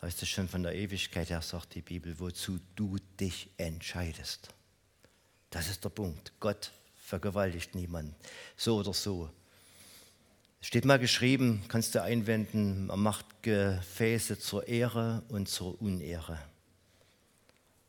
[0.00, 4.48] Weiß das schon von der Ewigkeit her, sagt die Bibel, wozu du dich entscheidest.
[5.50, 6.32] Das ist der Punkt.
[6.38, 6.70] Gott
[7.02, 8.14] vergewaltigt niemanden.
[8.56, 9.30] So oder so.
[10.60, 16.38] Es steht mal geschrieben, kannst du einwenden, man macht Gefäße zur Ehre und zur Unehre.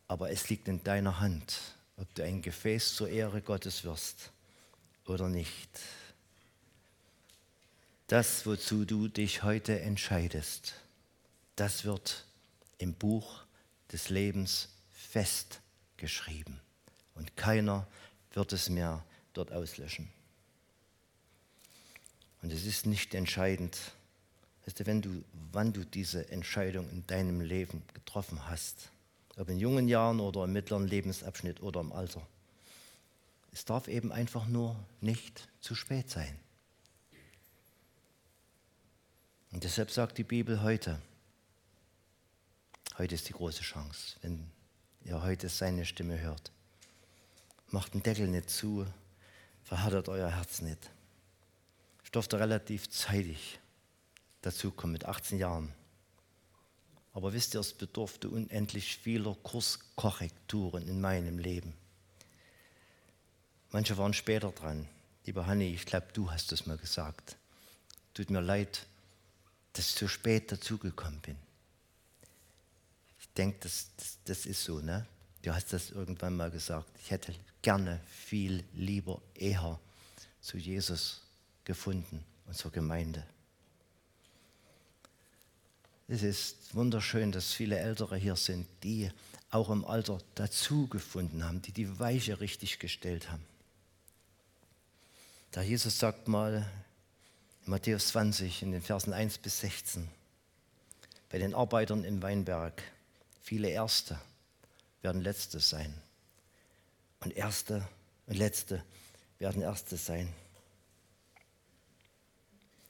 [0.07, 1.59] Aber es liegt in deiner Hand,
[1.97, 4.31] ob du ein Gefäß zur Ehre Gottes wirst
[5.05, 5.69] oder nicht.
[8.07, 10.75] Das, wozu du dich heute entscheidest,
[11.55, 12.25] das wird
[12.77, 13.43] im Buch
[13.91, 16.59] des Lebens festgeschrieben.
[17.15, 17.87] Und keiner
[18.33, 19.03] wird es mehr
[19.33, 20.09] dort auslöschen.
[22.41, 23.77] Und es ist nicht entscheidend,
[24.77, 28.91] wenn du, wann du diese Entscheidung in deinem Leben getroffen hast
[29.39, 32.21] ob in jungen Jahren oder im mittleren Lebensabschnitt oder im Alter.
[33.53, 36.37] Es darf eben einfach nur nicht zu spät sein.
[39.51, 41.01] Und deshalb sagt die Bibel heute,
[42.97, 44.51] heute ist die große Chance, wenn
[45.05, 46.51] ihr heute seine Stimme hört.
[47.69, 48.85] Macht den Deckel nicht zu,
[49.63, 50.91] verhärtet euer Herz nicht.
[52.09, 53.59] Ich durfte relativ zeitig
[54.41, 55.71] dazukommen, mit 18 Jahren.
[57.13, 61.71] Aber wisst ihr, es bedurfte unendlich vieler Kurskorrekturen in meinem Leben.
[63.69, 64.87] Manche waren später dran.
[65.27, 67.37] Lieber Hanni, ich glaube, du hast es mal gesagt.
[68.15, 68.87] Tut mir leid,
[69.73, 71.35] dass ich zu spät dazugekommen bin.
[73.19, 75.05] Ich denke, das, das, das ist so, ne?
[75.43, 76.89] Du hast das irgendwann mal gesagt.
[77.03, 79.79] Ich hätte gerne viel lieber eher
[80.41, 81.21] zu Jesus
[81.69, 83.23] gefunden und zur Gemeinde.
[86.07, 89.11] Es ist wunderschön, dass viele Ältere hier sind, die
[89.51, 93.45] auch im Alter dazu gefunden haben, die die Weiche richtig gestellt haben.
[95.51, 96.67] Da Jesus sagt mal
[97.65, 100.09] in Matthäus 20 in den Versen 1 bis 16,
[101.29, 102.81] bei den Arbeitern im Weinberg,
[103.43, 104.19] viele Erste
[105.03, 105.93] werden Letzte sein.
[107.19, 107.87] Und Erste
[108.25, 108.83] und Letzte
[109.37, 110.33] werden Erste sein.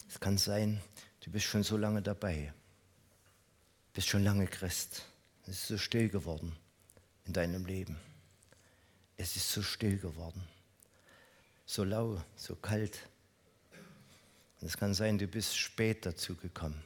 [0.10, 0.82] Es kann sein,
[1.22, 2.52] du bist schon so lange dabei
[4.00, 5.04] bist schon lange Christ.
[5.44, 6.56] Es ist so still geworden
[7.26, 8.00] in deinem Leben.
[9.18, 10.42] Es ist so still geworden.
[11.66, 12.98] So lau, so kalt.
[14.62, 16.82] Und es kann sein, du bist spät dazu gekommen.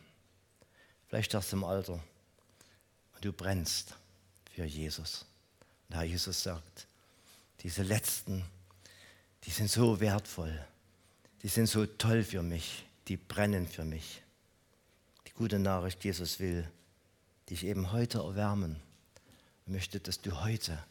[1.08, 2.04] Vielleicht erst im Alter.
[3.14, 3.96] Und du brennst
[4.52, 5.28] für Jesus.
[5.88, 6.88] Und Herr Jesus sagt,
[7.60, 8.44] diese letzten,
[9.44, 10.66] die sind so wertvoll.
[11.44, 12.86] Die sind so toll für mich.
[13.08, 14.22] Die brennen für mich.
[15.28, 16.70] Die gute Nachricht, Jesus will,
[17.50, 18.78] dich eben heute erwärmen
[19.66, 20.82] und möchte, dass du heute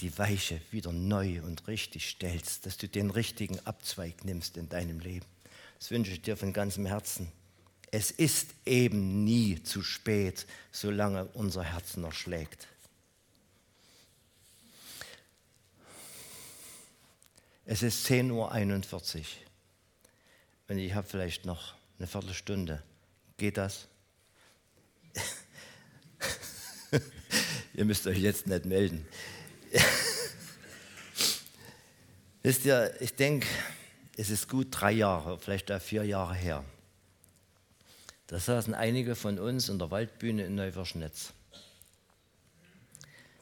[0.00, 5.00] die Weiche wieder neu und richtig stellst, dass du den richtigen Abzweig nimmst in deinem
[5.00, 5.26] Leben.
[5.78, 7.30] Das wünsche ich dir von ganzem Herzen.
[7.90, 12.66] Es ist eben nie zu spät, solange unser Herz noch schlägt.
[17.66, 19.24] Es ist 10.41 Uhr
[20.68, 22.82] und ich habe vielleicht noch eine Viertelstunde
[23.36, 23.88] Geht das?
[27.74, 29.04] ihr müsst euch jetzt nicht melden.
[32.44, 33.48] Wisst ihr, ich denke,
[34.16, 36.64] es ist gut drei Jahre, vielleicht auch vier Jahre her.
[38.28, 41.32] Da saßen einige von uns in der Waldbühne in Neuverschnitz.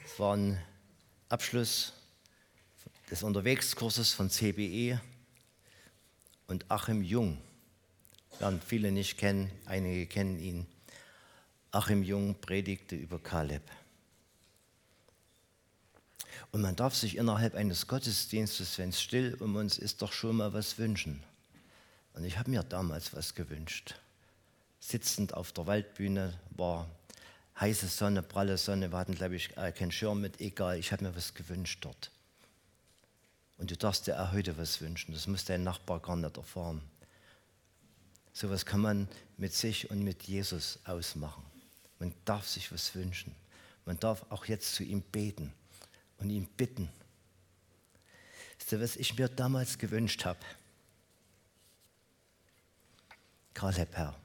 [0.05, 0.59] Es war ein
[1.29, 1.93] Abschluss
[3.11, 5.01] des Unterwegskurses von CBE
[6.53, 7.39] und Achim Jung.
[8.39, 10.67] Werden viele nicht kennen, einige kennen ihn.
[11.71, 13.63] Achim Jung predigte über Kaleb.
[16.51, 20.37] Und man darf sich innerhalb eines Gottesdienstes, wenn es still um uns ist, doch schon
[20.37, 21.23] mal was wünschen.
[22.13, 23.95] Und ich habe mir damals was gewünscht.
[24.79, 26.87] Sitzend auf der Waldbühne war
[27.59, 28.93] heiße Sonne, pralle Sonne.
[28.93, 30.79] Wir hatten, glaube ich, äh, keinen Schirm mit, egal.
[30.79, 32.11] Ich habe mir was gewünscht dort.
[33.63, 35.13] Und du darfst dir auch heute was wünschen.
[35.15, 36.83] Das muss dein Nachbar gar nicht erfahren.
[38.33, 41.45] So was kann man mit sich und mit Jesus ausmachen.
[42.01, 43.37] Man darf sich was wünschen.
[43.85, 45.53] Man darf auch jetzt zu ihm beten
[46.19, 46.89] und ihn bitten.
[48.59, 50.41] Wisst ihr, was ich mir damals gewünscht habe?
[53.55, 54.17] Kaleb, Herr.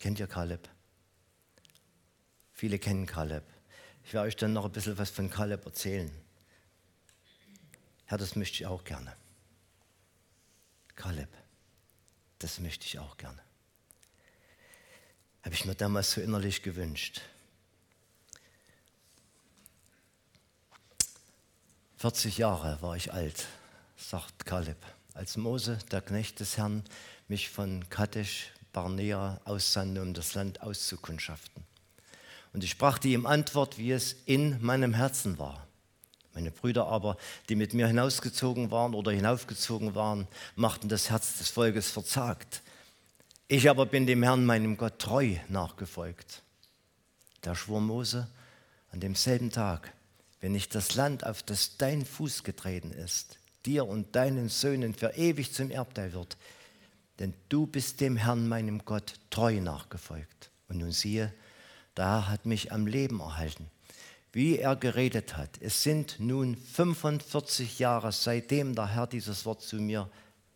[0.00, 0.68] Kennt ihr Kaleb?
[2.54, 3.44] Viele kennen Kaleb.
[4.02, 6.10] Ich werde euch dann noch ein bisschen was von Kaleb erzählen.
[8.10, 9.16] Herr, das möchte ich auch gerne.
[10.96, 11.28] Kaleb,
[12.40, 13.40] das möchte ich auch gerne.
[15.44, 17.20] Habe ich mir damals so innerlich gewünscht.
[21.98, 23.46] 40 Jahre war ich alt,
[23.96, 26.82] sagt Kaleb, als Mose, der Knecht des Herrn,
[27.28, 31.62] mich von Kadesh Barnea aussandte, um das Land auszukundschaften.
[32.52, 35.69] Und ich brachte ihm Antwort, wie es in meinem Herzen war.
[36.34, 37.16] Meine Brüder aber,
[37.48, 42.62] die mit mir hinausgezogen waren oder hinaufgezogen waren, machten das Herz des Volkes verzagt.
[43.48, 46.42] Ich aber bin dem Herrn, meinem Gott, treu nachgefolgt.
[47.40, 48.28] Da schwor Mose
[48.92, 49.92] an demselben Tag,
[50.40, 55.14] wenn nicht das Land, auf das dein Fuß getreten ist, dir und deinen Söhnen für
[55.16, 56.36] ewig zum Erbteil wird.
[57.18, 60.50] Denn du bist dem Herrn, meinem Gott, treu nachgefolgt.
[60.68, 61.32] Und nun siehe,
[61.96, 63.66] Herr hat mich am Leben erhalten,
[64.32, 65.50] wie er geredet hat.
[65.60, 70.08] Es sind nun 45 Jahre, seitdem der Herr dieses Wort zu mir,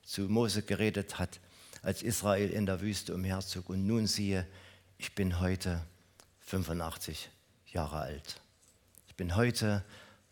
[0.02, 1.40] zu Mose geredet hat,
[1.82, 3.68] als Israel in der Wüste umherzog.
[3.68, 4.46] Und nun siehe,
[4.98, 5.82] ich bin heute
[6.40, 7.30] 85
[7.66, 8.40] Jahre alt.
[9.08, 9.84] Ich bin heute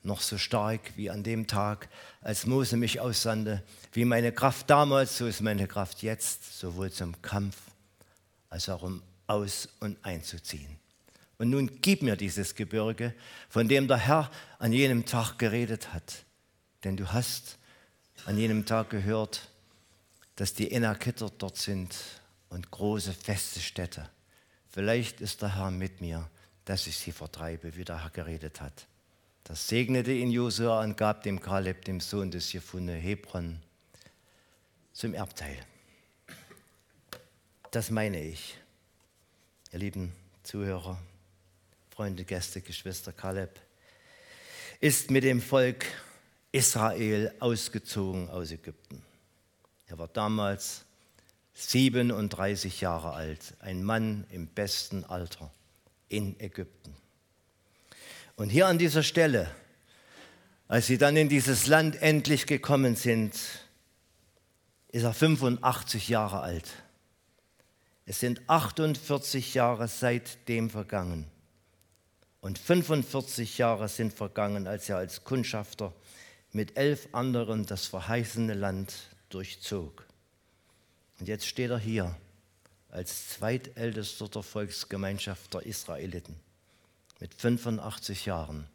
[0.02, 1.88] noch so stark wie an dem Tag,
[2.20, 3.62] als Mose mich aussandte.
[3.92, 7.56] Wie meine Kraft damals, so ist meine Kraft jetzt, sowohl zum Kampf
[8.48, 10.81] als auch um aus- und einzuziehen.
[11.42, 13.12] Und nun gib mir dieses Gebirge,
[13.50, 16.24] von dem der Herr an jenem Tag geredet hat.
[16.84, 17.58] Denn du hast
[18.24, 19.48] an jenem Tag gehört,
[20.36, 21.94] dass die Enakiter dort sind
[22.48, 24.08] und große feste Städte.
[24.70, 26.30] Vielleicht ist der Herr mit mir
[26.64, 28.86] dass ich sie vertreibe, wie der Herr geredet hat.
[29.44, 33.60] Das segnete ihn Josua und gab dem Kaleb, dem Sohn des Jephunneh, Hebron
[34.92, 35.58] zum Erbteil.
[37.72, 38.56] Das meine ich,
[39.72, 40.12] ihr lieben
[40.44, 40.98] Zuhörer,
[42.02, 43.60] Freunde, Gäste, Geschwister, Kaleb
[44.80, 45.84] ist mit dem Volk
[46.50, 49.00] Israel ausgezogen aus Ägypten.
[49.86, 50.84] Er war damals
[51.54, 55.52] 37 Jahre alt, ein Mann im besten Alter
[56.08, 56.92] in Ägypten.
[58.34, 59.48] Und hier an dieser Stelle,
[60.66, 63.36] als sie dann in dieses Land endlich gekommen sind,
[64.88, 66.68] ist er 85 Jahre alt.
[68.06, 71.30] Es sind 48 Jahre seitdem vergangen.
[72.42, 75.94] Und 45 Jahre sind vergangen, als er als Kundschafter
[76.50, 78.94] mit elf anderen das verheißene Land
[79.30, 80.04] durchzog.
[81.20, 82.16] Und jetzt steht er hier
[82.90, 86.34] als zweitältester der Volksgemeinschaft der Israeliten
[87.20, 88.66] mit 85 Jahren.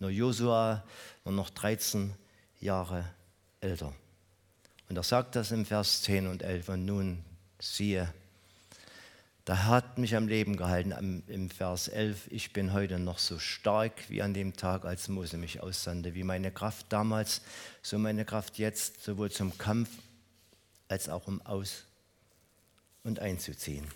[0.00, 0.84] Nur Josua
[1.24, 2.12] war noch 13
[2.60, 3.10] Jahre
[3.62, 3.94] älter.
[4.90, 6.68] Und er sagt das im Vers 10 und 11.
[6.68, 7.24] Und nun
[7.58, 8.12] siehe,
[9.48, 12.30] da hat mich am Leben gehalten im Vers 11.
[12.30, 16.14] Ich bin heute noch so stark wie an dem Tag, als Mose mich aussandte.
[16.14, 17.40] Wie meine Kraft damals,
[17.80, 19.88] so meine Kraft jetzt, sowohl zum Kampf
[20.88, 21.84] als auch um Aus
[23.04, 23.86] und einzuziehen.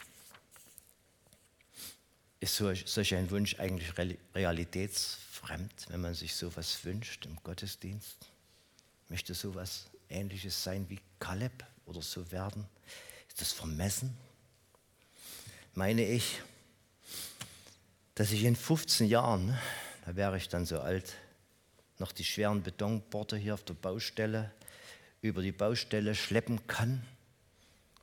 [2.41, 3.93] Ist solch ein Wunsch eigentlich
[4.35, 8.17] realitätsfremd, wenn man sich sowas wünscht im Gottesdienst?
[9.11, 12.65] Möchte sowas ähnliches sein wie Kaleb oder so werden?
[13.29, 14.17] Ist das vermessen?
[15.75, 16.43] Meine ich,
[18.15, 19.59] dass ich in 15 Jahren,
[20.05, 21.15] da wäre ich dann so alt,
[21.99, 24.53] noch die schweren Betonborte hier auf der Baustelle
[25.23, 27.03] über die Baustelle schleppen kann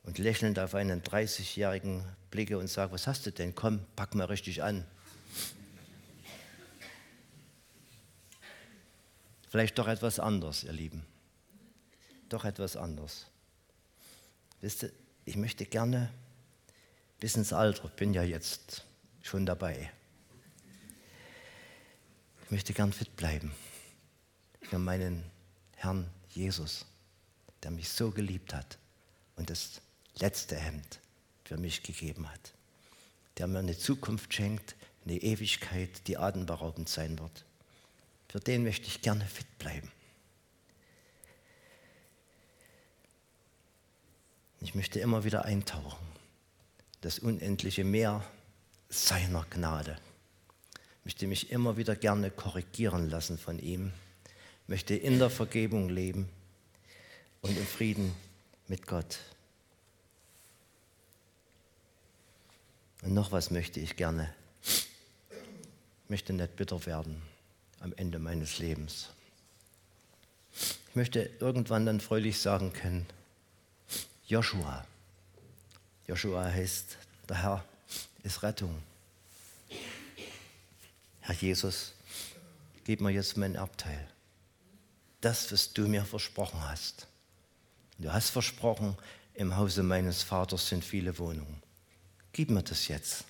[0.02, 3.54] und lächelnd auf einen 30-Jährigen blicke und sage, was hast du denn?
[3.54, 4.84] Komm, pack mal richtig an.
[9.48, 11.06] Vielleicht doch etwas anders, ihr Lieben.
[12.28, 13.26] Doch etwas anders.
[14.60, 14.92] Wisst ihr,
[15.24, 16.10] ich möchte gerne
[17.20, 18.84] bis ins Alter, bin ja jetzt
[19.22, 19.90] schon dabei.
[22.44, 23.52] Ich möchte gern fit bleiben
[24.62, 25.24] für meinen
[25.76, 26.86] Herrn Jesus,
[27.62, 28.78] der mich so geliebt hat
[29.36, 29.80] und das
[30.16, 31.00] letzte Hemd
[31.44, 32.54] für mich gegeben hat,
[33.36, 37.44] der mir eine Zukunft schenkt, eine Ewigkeit, die atemberaubend sein wird.
[38.28, 39.90] Für den möchte ich gerne fit bleiben.
[44.60, 46.06] Ich möchte immer wieder eintauchen,
[47.00, 48.24] das unendliche Meer
[48.88, 49.98] seiner Gnade.
[51.04, 53.92] Möchte mich immer wieder gerne korrigieren lassen von ihm,
[54.66, 56.28] möchte in der Vergebung leben
[57.40, 58.14] und im Frieden
[58.68, 59.18] mit Gott.
[63.02, 64.32] Und noch was möchte ich gerne.
[64.62, 67.22] Ich möchte nicht bitter werden
[67.80, 69.10] am Ende meines Lebens.
[70.90, 73.06] Ich möchte irgendwann dann fröhlich sagen können,
[74.26, 74.84] Joshua.
[76.10, 76.96] Joshua heißt,
[77.28, 77.64] der Herr
[78.24, 78.82] ist Rettung.
[81.20, 81.92] Herr Jesus,
[82.82, 84.08] gib mir jetzt mein Erbteil.
[85.20, 87.06] Das, was du mir versprochen hast.
[87.98, 88.96] Du hast versprochen,
[89.34, 91.62] im Hause meines Vaters sind viele Wohnungen.
[92.32, 93.24] Gib mir das jetzt.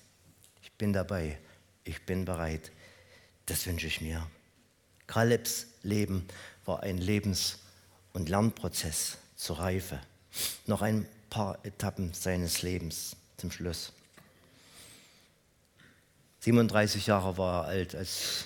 [0.63, 1.37] Ich bin dabei.
[1.83, 2.71] Ich bin bereit.
[3.45, 4.25] Das wünsche ich mir.
[5.05, 6.27] Kalebs Leben
[6.65, 7.59] war ein Lebens-
[8.13, 10.01] und Lernprozess zur Reife.
[10.65, 13.93] Noch ein paar Etappen seines Lebens zum Schluss.
[16.41, 18.45] 37 Jahre war er alt, als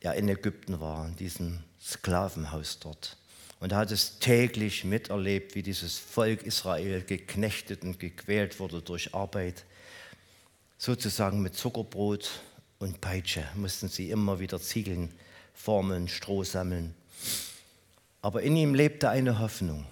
[0.00, 3.18] er in Ägypten war, in diesem Sklavenhaus dort.
[3.58, 9.14] Und er hat es täglich miterlebt, wie dieses Volk Israel geknechtet und gequält wurde durch
[9.14, 9.64] Arbeit.
[10.78, 12.40] Sozusagen mit Zuckerbrot
[12.78, 15.12] und Peitsche mussten sie immer wieder Ziegeln
[15.54, 16.94] formen, Stroh sammeln.
[18.20, 19.86] Aber in ihm lebte eine Hoffnung.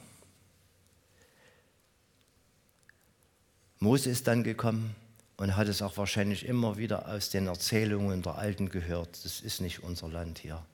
[3.81, 4.95] Mose ist dann gekommen
[5.37, 9.25] und hat es auch wahrscheinlich immer wieder aus den Erzählungen der Alten gehört.
[9.25, 10.65] Das ist nicht unser Land hier.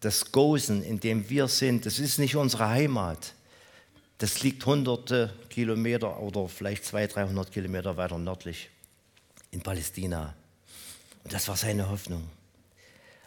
[0.00, 3.34] Das Gosen, in dem wir sind, das ist nicht unsere Heimat.
[4.18, 8.70] Das liegt hunderte Kilometer oder vielleicht 200, 300 Kilometer weiter nördlich
[9.50, 10.34] in Palästina.
[11.24, 12.28] Und das war seine Hoffnung.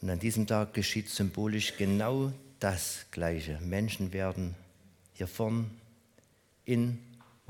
[0.01, 3.59] Und an diesem Tag geschieht symbolisch genau das Gleiche.
[3.61, 4.55] Menschen werden
[5.13, 5.69] hier vorn
[6.65, 6.97] in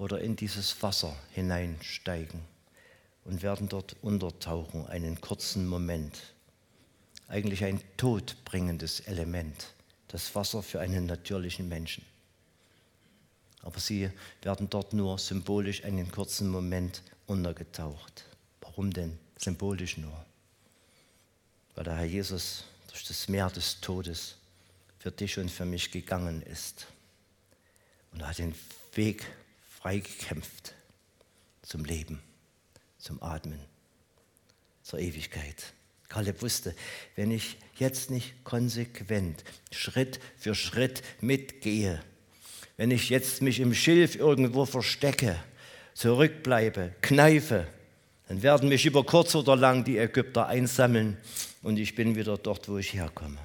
[0.01, 2.41] oder in dieses Wasser hineinsteigen
[3.23, 6.33] und werden dort untertauchen, einen kurzen Moment.
[7.27, 9.73] Eigentlich ein todbringendes Element,
[10.07, 12.03] das Wasser für einen natürlichen Menschen.
[13.61, 14.09] Aber sie
[14.41, 18.25] werden dort nur symbolisch einen kurzen Moment untergetaucht.
[18.59, 20.25] Warum denn symbolisch nur?
[21.75, 24.35] weil der Herr Jesus durch das Meer des Todes
[24.99, 26.87] für dich und für mich gegangen ist.
[28.11, 28.53] Und er hat den
[28.93, 29.25] Weg
[29.81, 30.75] freigekämpft
[31.63, 32.21] zum Leben,
[32.99, 33.59] zum Atmen,
[34.83, 35.73] zur Ewigkeit.
[36.07, 36.75] Kaleb wusste,
[37.15, 42.03] wenn ich jetzt nicht konsequent Schritt für Schritt mitgehe,
[42.77, 45.37] wenn ich jetzt mich im Schilf irgendwo verstecke
[45.93, 47.67] zurückbleibe, kneife,
[48.27, 51.17] dann werden mich über kurz oder lang die Ägypter einsammeln
[51.63, 53.39] und ich bin wieder dort, wo ich herkomme.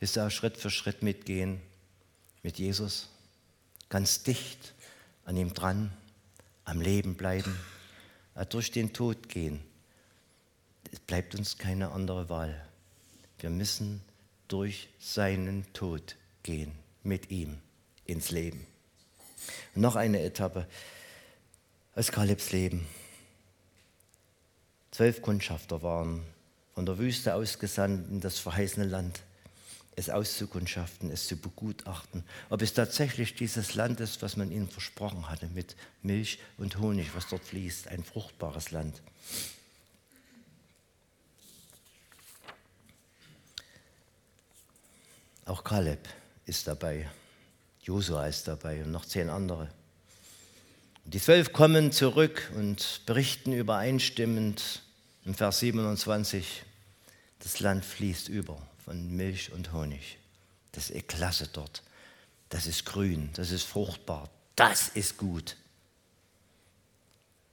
[0.00, 1.60] Du auch Schritt für Schritt mitgehen
[2.46, 3.08] mit Jesus?
[3.88, 4.72] Ganz dicht
[5.24, 5.92] an ihm dran,
[6.64, 7.58] am Leben bleiben,
[8.50, 9.58] durch den Tod gehen.
[10.92, 12.64] Es bleibt uns keine andere Wahl.
[13.40, 14.00] Wir müssen
[14.46, 16.70] durch seinen Tod gehen,
[17.02, 17.58] mit ihm
[18.04, 18.64] ins Leben.
[19.74, 20.68] Und noch eine Etappe
[21.96, 22.86] aus Kalebs Leben.
[24.92, 26.22] Zwölf Kundschafter waren
[26.76, 29.20] von der Wüste ausgesandt in das verheißene Land,
[29.96, 35.30] es auszukundschaften, es zu begutachten, ob es tatsächlich dieses Land ist, was man ihnen versprochen
[35.30, 39.00] hatte, mit Milch und Honig, was dort fließt, ein fruchtbares Land.
[45.46, 46.06] Auch Kaleb
[46.44, 47.08] ist dabei,
[47.82, 49.70] Josua ist dabei und noch zehn andere.
[51.04, 54.82] Die zwölf kommen zurück und berichten übereinstimmend
[55.24, 56.64] im Vers 27,
[57.38, 60.18] das Land fließt über von Milch und Honig.
[60.72, 61.82] Das ist klasse dort.
[62.48, 65.56] Das ist grün, das ist fruchtbar, das ist gut.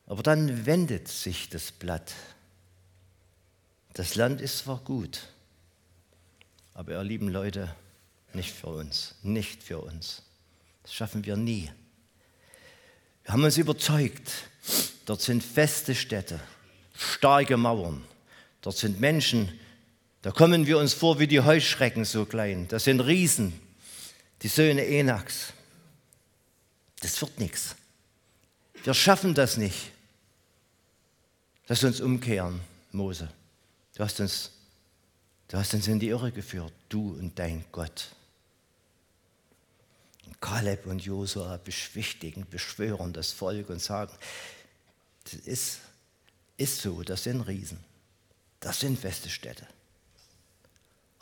[0.05, 2.13] Aber dann wendet sich das Blatt.
[3.93, 5.27] Das Land ist zwar gut,
[6.75, 7.75] aber ihr lieben Leute,
[8.33, 10.21] nicht für uns, nicht für uns.
[10.83, 11.71] Das schaffen wir nie.
[13.23, 14.31] Wir haben uns überzeugt,
[15.05, 16.39] dort sind feste Städte,
[16.95, 18.03] starke Mauern,
[18.61, 19.59] dort sind Menschen,
[20.23, 22.65] da kommen wir uns vor wie die Heuschrecken so klein.
[22.69, 23.59] Das sind Riesen,
[24.41, 25.51] die Söhne Enaks.
[27.01, 27.75] Das wird nichts.
[28.85, 29.91] Wir schaffen das nicht.
[31.67, 32.61] Lass uns umkehren,
[32.93, 33.27] Mose.
[33.95, 34.51] Du hast uns,
[35.49, 38.15] du hast uns in die Irre geführt, du und dein Gott.
[40.39, 44.13] Kaleb und Josua beschwichtigen, beschwören das Volk und sagen,
[45.25, 45.79] das ist,
[46.55, 47.83] ist so, das sind Riesen,
[48.61, 49.67] das sind feste Städte.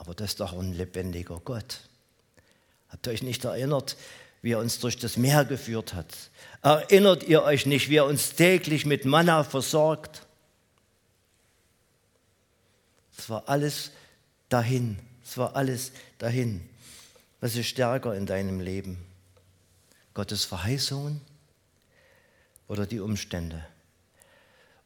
[0.01, 1.81] Aber das ist doch ein lebendiger Gott.
[2.89, 3.95] Habt ihr euch nicht erinnert,
[4.41, 6.07] wie er uns durch das Meer geführt hat?
[6.63, 10.25] Erinnert ihr euch nicht, wie er uns täglich mit Manna versorgt?
[13.15, 13.91] Es war alles
[14.49, 14.97] dahin.
[15.23, 16.67] Es war alles dahin.
[17.39, 19.05] Was ist stärker in deinem Leben?
[20.15, 21.21] Gottes Verheißungen
[22.67, 23.63] oder die Umstände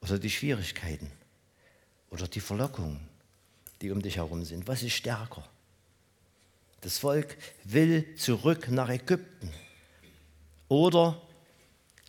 [0.01, 1.09] oder die Schwierigkeiten
[2.09, 3.14] oder die Verlockungen,
[3.81, 4.67] die um dich herum sind.
[4.67, 5.43] Was ist stärker?
[6.81, 9.51] Das Volk will zurück nach Ägypten
[10.67, 11.21] oder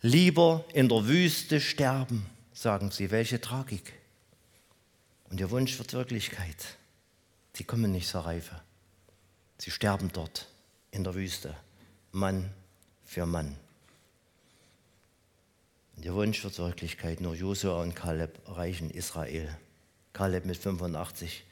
[0.01, 3.11] lieber in der Wüste sterben, sagen sie.
[3.11, 3.93] Welche Tragik.
[5.29, 6.77] Und ihr Wunsch wird Wirklichkeit.
[7.53, 8.61] Sie kommen nicht zur Reife.
[9.57, 10.47] Sie sterben dort
[10.91, 11.55] in der Wüste.
[12.11, 12.49] Mann
[13.03, 13.57] für Mann.
[15.95, 17.19] Und der Wunsch wird Wirklichkeit.
[17.19, 19.49] Nur Josua und Kaleb erreichen Israel.
[20.13, 21.43] Kaleb mit 85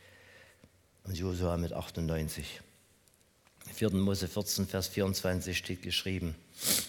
[1.06, 2.62] und Josua mit 98.
[3.68, 3.90] Im 4.
[3.92, 6.36] Mose 14, Vers 24 steht geschrieben,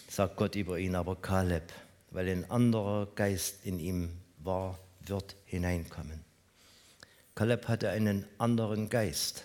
[0.09, 1.73] sagt Gott über ihn, aber Kaleb,
[2.11, 6.25] weil ein anderer Geist in ihm war, wird hineinkommen.
[7.35, 9.43] Kaleb hatte einen anderen Geist.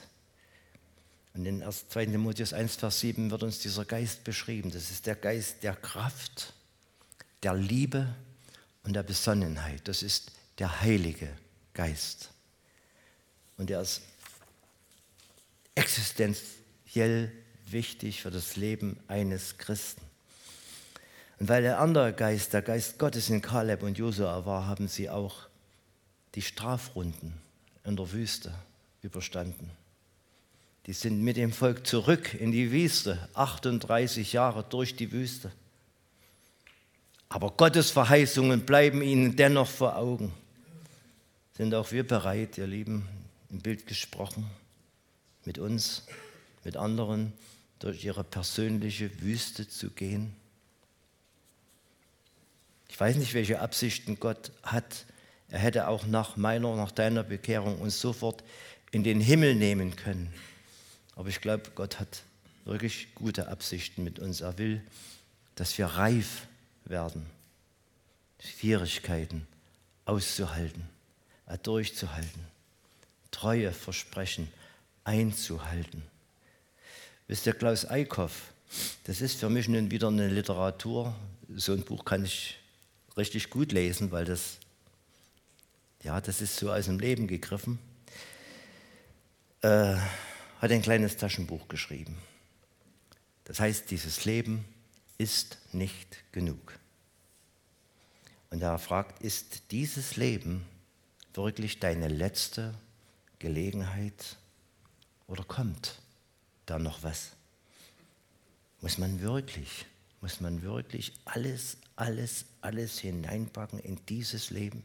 [1.34, 2.08] Und in 2.
[2.08, 4.72] Timotheus 1, Vers 7 wird uns dieser Geist beschrieben.
[4.72, 6.54] Das ist der Geist der Kraft,
[7.44, 8.14] der Liebe
[8.84, 9.88] und der Besonnenheit.
[9.88, 11.30] Das ist der Heilige
[11.74, 12.32] Geist.
[13.58, 14.02] Und er ist
[15.76, 17.32] existenziell
[17.66, 20.02] wichtig für das Leben eines Christen.
[21.40, 25.10] Und weil der andere Geist, der Geist Gottes in Kaleb und Josua war, haben sie
[25.10, 25.48] auch
[26.36, 27.34] die Strafrunden
[27.84, 28.54] in der Wüste
[29.02, 29.72] überstanden.
[30.86, 35.52] Die sind mit dem Volk zurück in die Wüste, 38 Jahre durch die Wüste.
[37.30, 40.34] Aber Gottes Verheißungen bleiben ihnen dennoch vor Augen.
[41.56, 43.08] Sind auch wir bereit, ihr Lieben,
[43.50, 44.50] im Bild gesprochen,
[45.46, 46.04] mit uns,
[46.64, 47.34] mit anderen
[47.80, 50.36] durch ihre persönliche Wüste zu gehen?
[52.90, 55.06] Ich weiß nicht, welche Absichten Gott hat.
[55.50, 58.44] Er hätte auch nach meiner, nach deiner Bekehrung uns sofort
[58.92, 60.32] in den Himmel nehmen können.
[61.16, 62.24] Aber ich glaube, Gott hat
[62.66, 64.42] wirklich gute Absichten mit uns.
[64.42, 64.82] Er will,
[65.56, 66.48] dass wir reif
[66.86, 67.26] werden,
[68.40, 69.48] Schwierigkeiten
[70.06, 70.84] auszuhalten,
[71.64, 72.46] durchzuhalten,
[73.32, 74.52] treue Versprechen
[75.04, 76.04] einzuhalten.
[77.28, 78.54] Wisst ihr, Klaus Eickhoff,
[79.06, 81.16] das ist für mich nun wieder eine Literatur.
[81.56, 82.58] So ein Buch kann ich
[83.18, 84.58] richtig gut lesen, weil das,
[86.04, 87.80] ja, das ist so aus dem Leben gegriffen.
[89.62, 89.96] Äh,
[90.60, 92.18] hat ein kleines Taschenbuch geschrieben.
[93.46, 94.66] Das heißt, dieses Leben
[95.18, 96.78] ist nicht genug.
[98.50, 100.66] Und er fragt, ist dieses Leben
[101.34, 102.74] wirklich deine letzte
[103.40, 104.38] Gelegenheit
[105.32, 105.96] oder kommt
[106.66, 107.32] da noch was?
[108.82, 109.86] Muss man wirklich,
[110.20, 114.84] muss man wirklich alles, alles, alles hineinpacken in dieses Leben?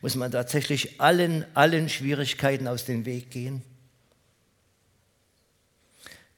[0.00, 3.62] Muss man tatsächlich allen, allen Schwierigkeiten aus dem Weg gehen?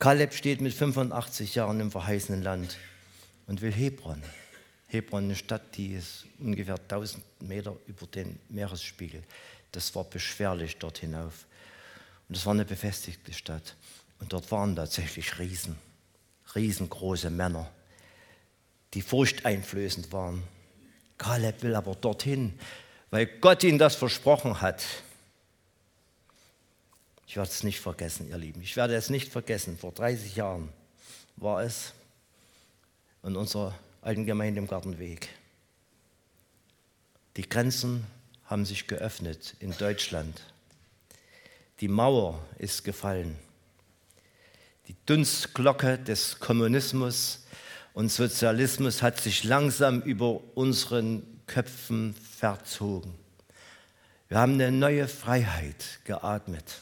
[0.01, 2.79] Kaleb steht mit 85 Jahren im verheißenen Land
[3.47, 4.23] und will Hebron.
[4.89, 9.23] Hebron, eine Stadt, die ist ungefähr 1000 Meter über den Meeresspiegel.
[9.71, 11.47] Das war beschwerlich dort hinauf.
[12.29, 13.77] Und es war eine befestigte Stadt.
[14.21, 15.77] Und dort waren tatsächlich Riesen,
[16.55, 17.71] riesengroße Männer,
[18.95, 20.43] die furchteinflößend waren.
[21.19, 22.59] Kaleb will aber dorthin,
[23.11, 24.85] weil Gott ihm das versprochen hat.
[27.27, 28.63] Ich werde es nicht vergessen, ihr Lieben.
[28.63, 29.77] Ich werde es nicht vergessen.
[29.77, 30.69] Vor 30 Jahren
[31.37, 31.93] war es
[33.23, 35.29] in unserer alten Gemeinde im Gartenweg.
[37.37, 38.07] Die Grenzen
[38.45, 40.41] haben sich geöffnet in Deutschland.
[41.81, 43.37] Die Mauer ist gefallen.
[44.87, 47.47] Die Dunstglocke des Kommunismus
[47.95, 53.15] und Sozialismus hat sich langsam über unseren Köpfen verzogen.
[54.29, 56.81] Wir haben eine neue Freiheit geatmet.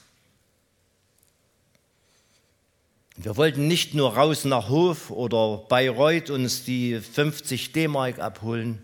[3.16, 8.82] Wir wollten nicht nur raus nach Hof oder Bayreuth uns die 50 D-Mark abholen.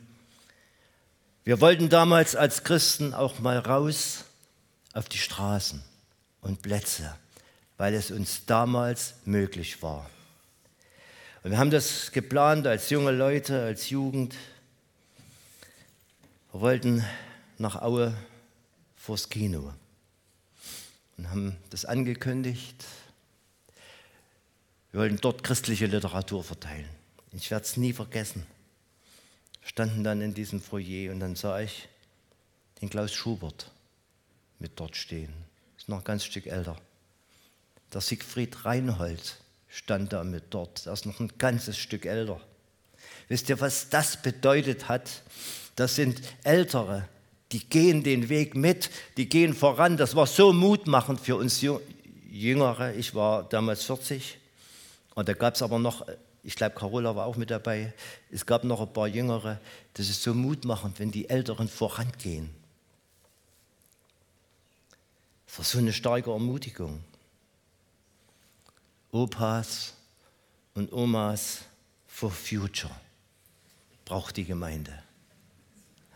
[1.45, 4.25] Wir wollten damals als Christen auch mal raus
[4.95, 5.83] auf die Straßen
[6.41, 7.17] und Plätze,
[7.77, 10.09] weil es uns damals möglich war.
[11.43, 14.35] Und wir haben das geplant als junge Leute, als Jugend.
[16.53, 17.05] Wir wollten
[17.59, 18.15] nach Aue
[18.97, 19.73] vors Kino
[21.17, 22.85] und haben das angekündigt
[24.91, 26.89] wir wollten dort christliche Literatur verteilen.
[27.33, 28.47] Ich werde es nie vergessen.
[29.61, 31.89] Wir standen dann in diesem Foyer und dann sah ich
[32.81, 33.71] den Klaus Schubert
[34.59, 35.33] mit dort stehen.
[35.89, 36.77] Noch ein ganz Stück älter.
[37.93, 40.87] Der Siegfried Reinhold stand da mit dort.
[40.87, 42.41] Er ist noch ein ganzes Stück älter.
[43.29, 45.23] Wisst ihr, was das bedeutet hat?
[45.77, 47.09] Das sind Ältere,
[47.53, 49.97] die gehen den Weg mit, die gehen voran.
[49.97, 51.63] Das war so mutmachend für uns
[52.31, 52.95] Jüngere.
[52.95, 54.39] Ich war damals 40.
[55.15, 56.07] Und da gab es aber noch,
[56.43, 57.95] ich glaube, Carola war auch mit dabei,
[58.31, 59.59] es gab noch ein paar Jüngere.
[59.95, 62.58] Das ist so mutmachend, wenn die Älteren vorangehen.
[65.49, 67.03] Das war so eine starke Ermutigung.
[69.11, 69.95] Opas
[70.75, 71.63] und Omas
[72.07, 72.95] for Future
[74.05, 75.03] braucht die Gemeinde.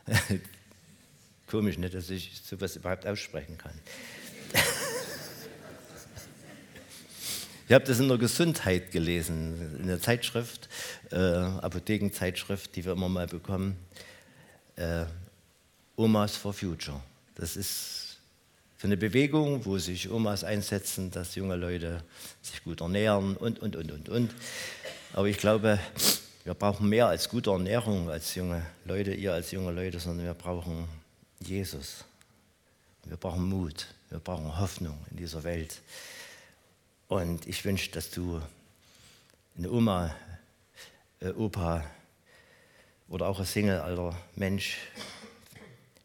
[1.47, 3.75] Komisch, nicht, dass ich sowas überhaupt aussprechen kann.
[7.69, 10.69] Ich habe das in der Gesundheit gelesen, in der Zeitschrift,
[11.11, 13.79] äh, Apothekenzeitschrift, die wir immer mal bekommen.
[14.77, 15.07] Äh,
[15.97, 17.01] Omas for Future.
[17.35, 18.02] Das ist
[18.83, 22.03] so eine Bewegung, wo sich Omas einsetzen, dass junge Leute
[22.43, 24.35] sich gut ernähren und, und, und, und, und.
[25.13, 25.79] Aber ich glaube,
[26.43, 30.35] wir brauchen mehr als gute Ernährung als junge Leute, ihr als junge Leute, sondern wir
[30.35, 30.89] brauchen
[31.39, 32.05] Jesus.
[33.05, 35.81] Wir brauchen Mut, wir brauchen Hoffnung in dieser Welt.
[37.07, 38.43] Und ich wünsche, dass du
[39.57, 40.13] eine Oma,
[41.21, 41.85] äh, Opa
[43.09, 44.79] oder auch ein Single alter Mensch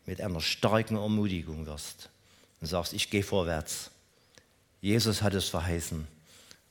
[0.05, 2.11] mit einer starken Ermutigung wirst
[2.59, 3.91] und sagst, ich gehe vorwärts.
[4.81, 6.07] Jesus hat es verheißen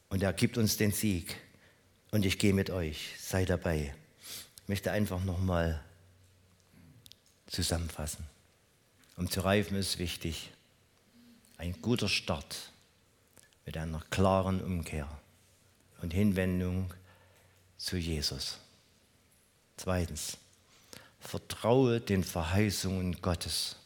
[0.09, 1.37] und er gibt uns den Sieg
[2.11, 3.95] und ich gehe mit euch, sei dabei.
[4.63, 5.83] Ich möchte einfach nochmal
[7.47, 8.27] zusammenfassen.
[9.17, 10.51] Um zu reifen ist wichtig,
[11.59, 12.71] ein guter Start
[13.65, 15.09] mit einer klaren Umkehr
[16.03, 16.93] und Hinwendung
[17.77, 18.59] zu Jesus.
[19.77, 20.39] Zweitens,
[21.21, 23.77] vertraue den Verheißungen Gottes.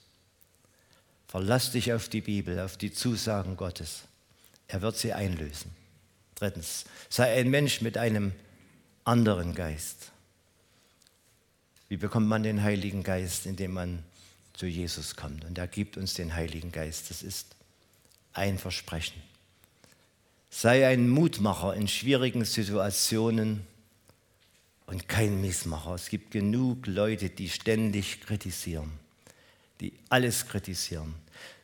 [1.30, 4.02] Verlass dich auf die Bibel, auf die Zusagen Gottes.
[4.66, 5.70] Er wird sie einlösen.
[6.34, 8.32] Drittens, sei ein Mensch mit einem
[9.04, 10.10] anderen Geist.
[11.88, 14.02] Wie bekommt man den Heiligen Geist, indem man
[14.54, 15.44] zu Jesus kommt?
[15.44, 17.10] Und er gibt uns den Heiligen Geist.
[17.10, 17.54] Das ist
[18.32, 19.22] ein Versprechen.
[20.50, 23.64] Sei ein Mutmacher in schwierigen Situationen
[24.86, 25.94] und kein Missmacher.
[25.94, 28.90] Es gibt genug Leute, die ständig kritisieren,
[29.80, 31.14] die alles kritisieren.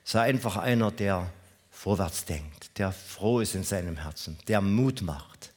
[0.04, 1.30] Sei einfach einer, der
[1.70, 5.52] vorwärts denkt, der froh ist in seinem Herzen, der Mut macht.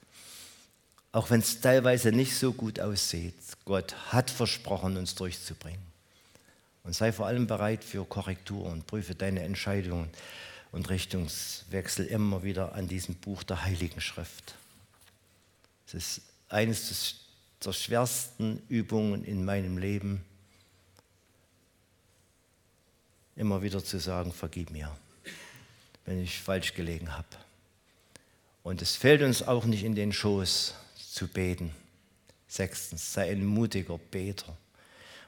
[1.12, 3.36] Auch wenn es teilweise nicht so gut aussieht,
[3.66, 5.82] Gott hat versprochen, uns durchzubringen.
[6.84, 10.10] Und sei vor allem bereit für Korrektur und prüfe deine Entscheidungen
[10.72, 14.56] und Richtungswechsel immer wieder an diesem Buch der Heiligen Schrift.
[15.88, 17.16] Es ist eines
[17.66, 20.24] der schwersten Übungen in meinem Leben,
[23.40, 24.92] immer wieder zu sagen, vergib mir,
[26.06, 27.28] wenn ich falsch gelegen habe.
[28.64, 30.76] Und es fällt uns auch nicht in den Schoß
[31.12, 31.74] zu beten.
[32.50, 34.58] Sechstens, sei ein mutiger Beter.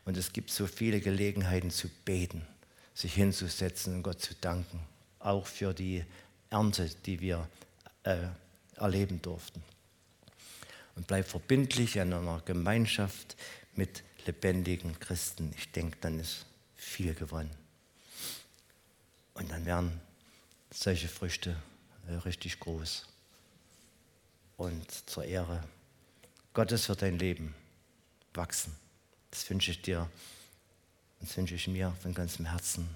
[0.03, 2.45] Und es gibt so viele Gelegenheiten zu beten,
[2.93, 4.81] sich hinzusetzen und Gott zu danken,
[5.19, 6.03] auch für die
[6.49, 7.47] Ernte, die wir
[8.03, 8.17] äh,
[8.75, 9.63] erleben durften.
[10.97, 13.37] Und bleib verbindlich in einer Gemeinschaft
[13.75, 15.53] mit lebendigen Christen.
[15.57, 16.45] Ich denke, dann ist
[16.75, 17.60] viel gewonnen.
[19.33, 20.01] Und dann werden
[20.71, 21.55] solche Früchte
[22.07, 23.07] äh, richtig groß.
[24.57, 25.63] Und zur Ehre
[26.53, 27.55] Gottes wird dein Leben
[28.33, 28.75] wachsen.
[29.31, 30.09] Das wünsche ich dir
[31.19, 32.89] und das wünsche ich mir von ganzem Herzen,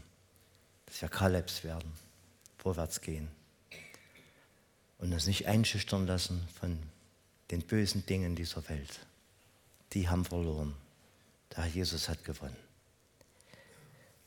[0.85, 1.91] dass wir Kalebs werden,
[2.57, 3.29] vorwärts gehen
[4.97, 6.77] und uns nicht einschüchtern lassen von
[7.51, 8.99] den bösen Dingen dieser Welt.
[9.93, 10.75] Die haben verloren.
[11.49, 12.57] Da Jesus hat gewonnen.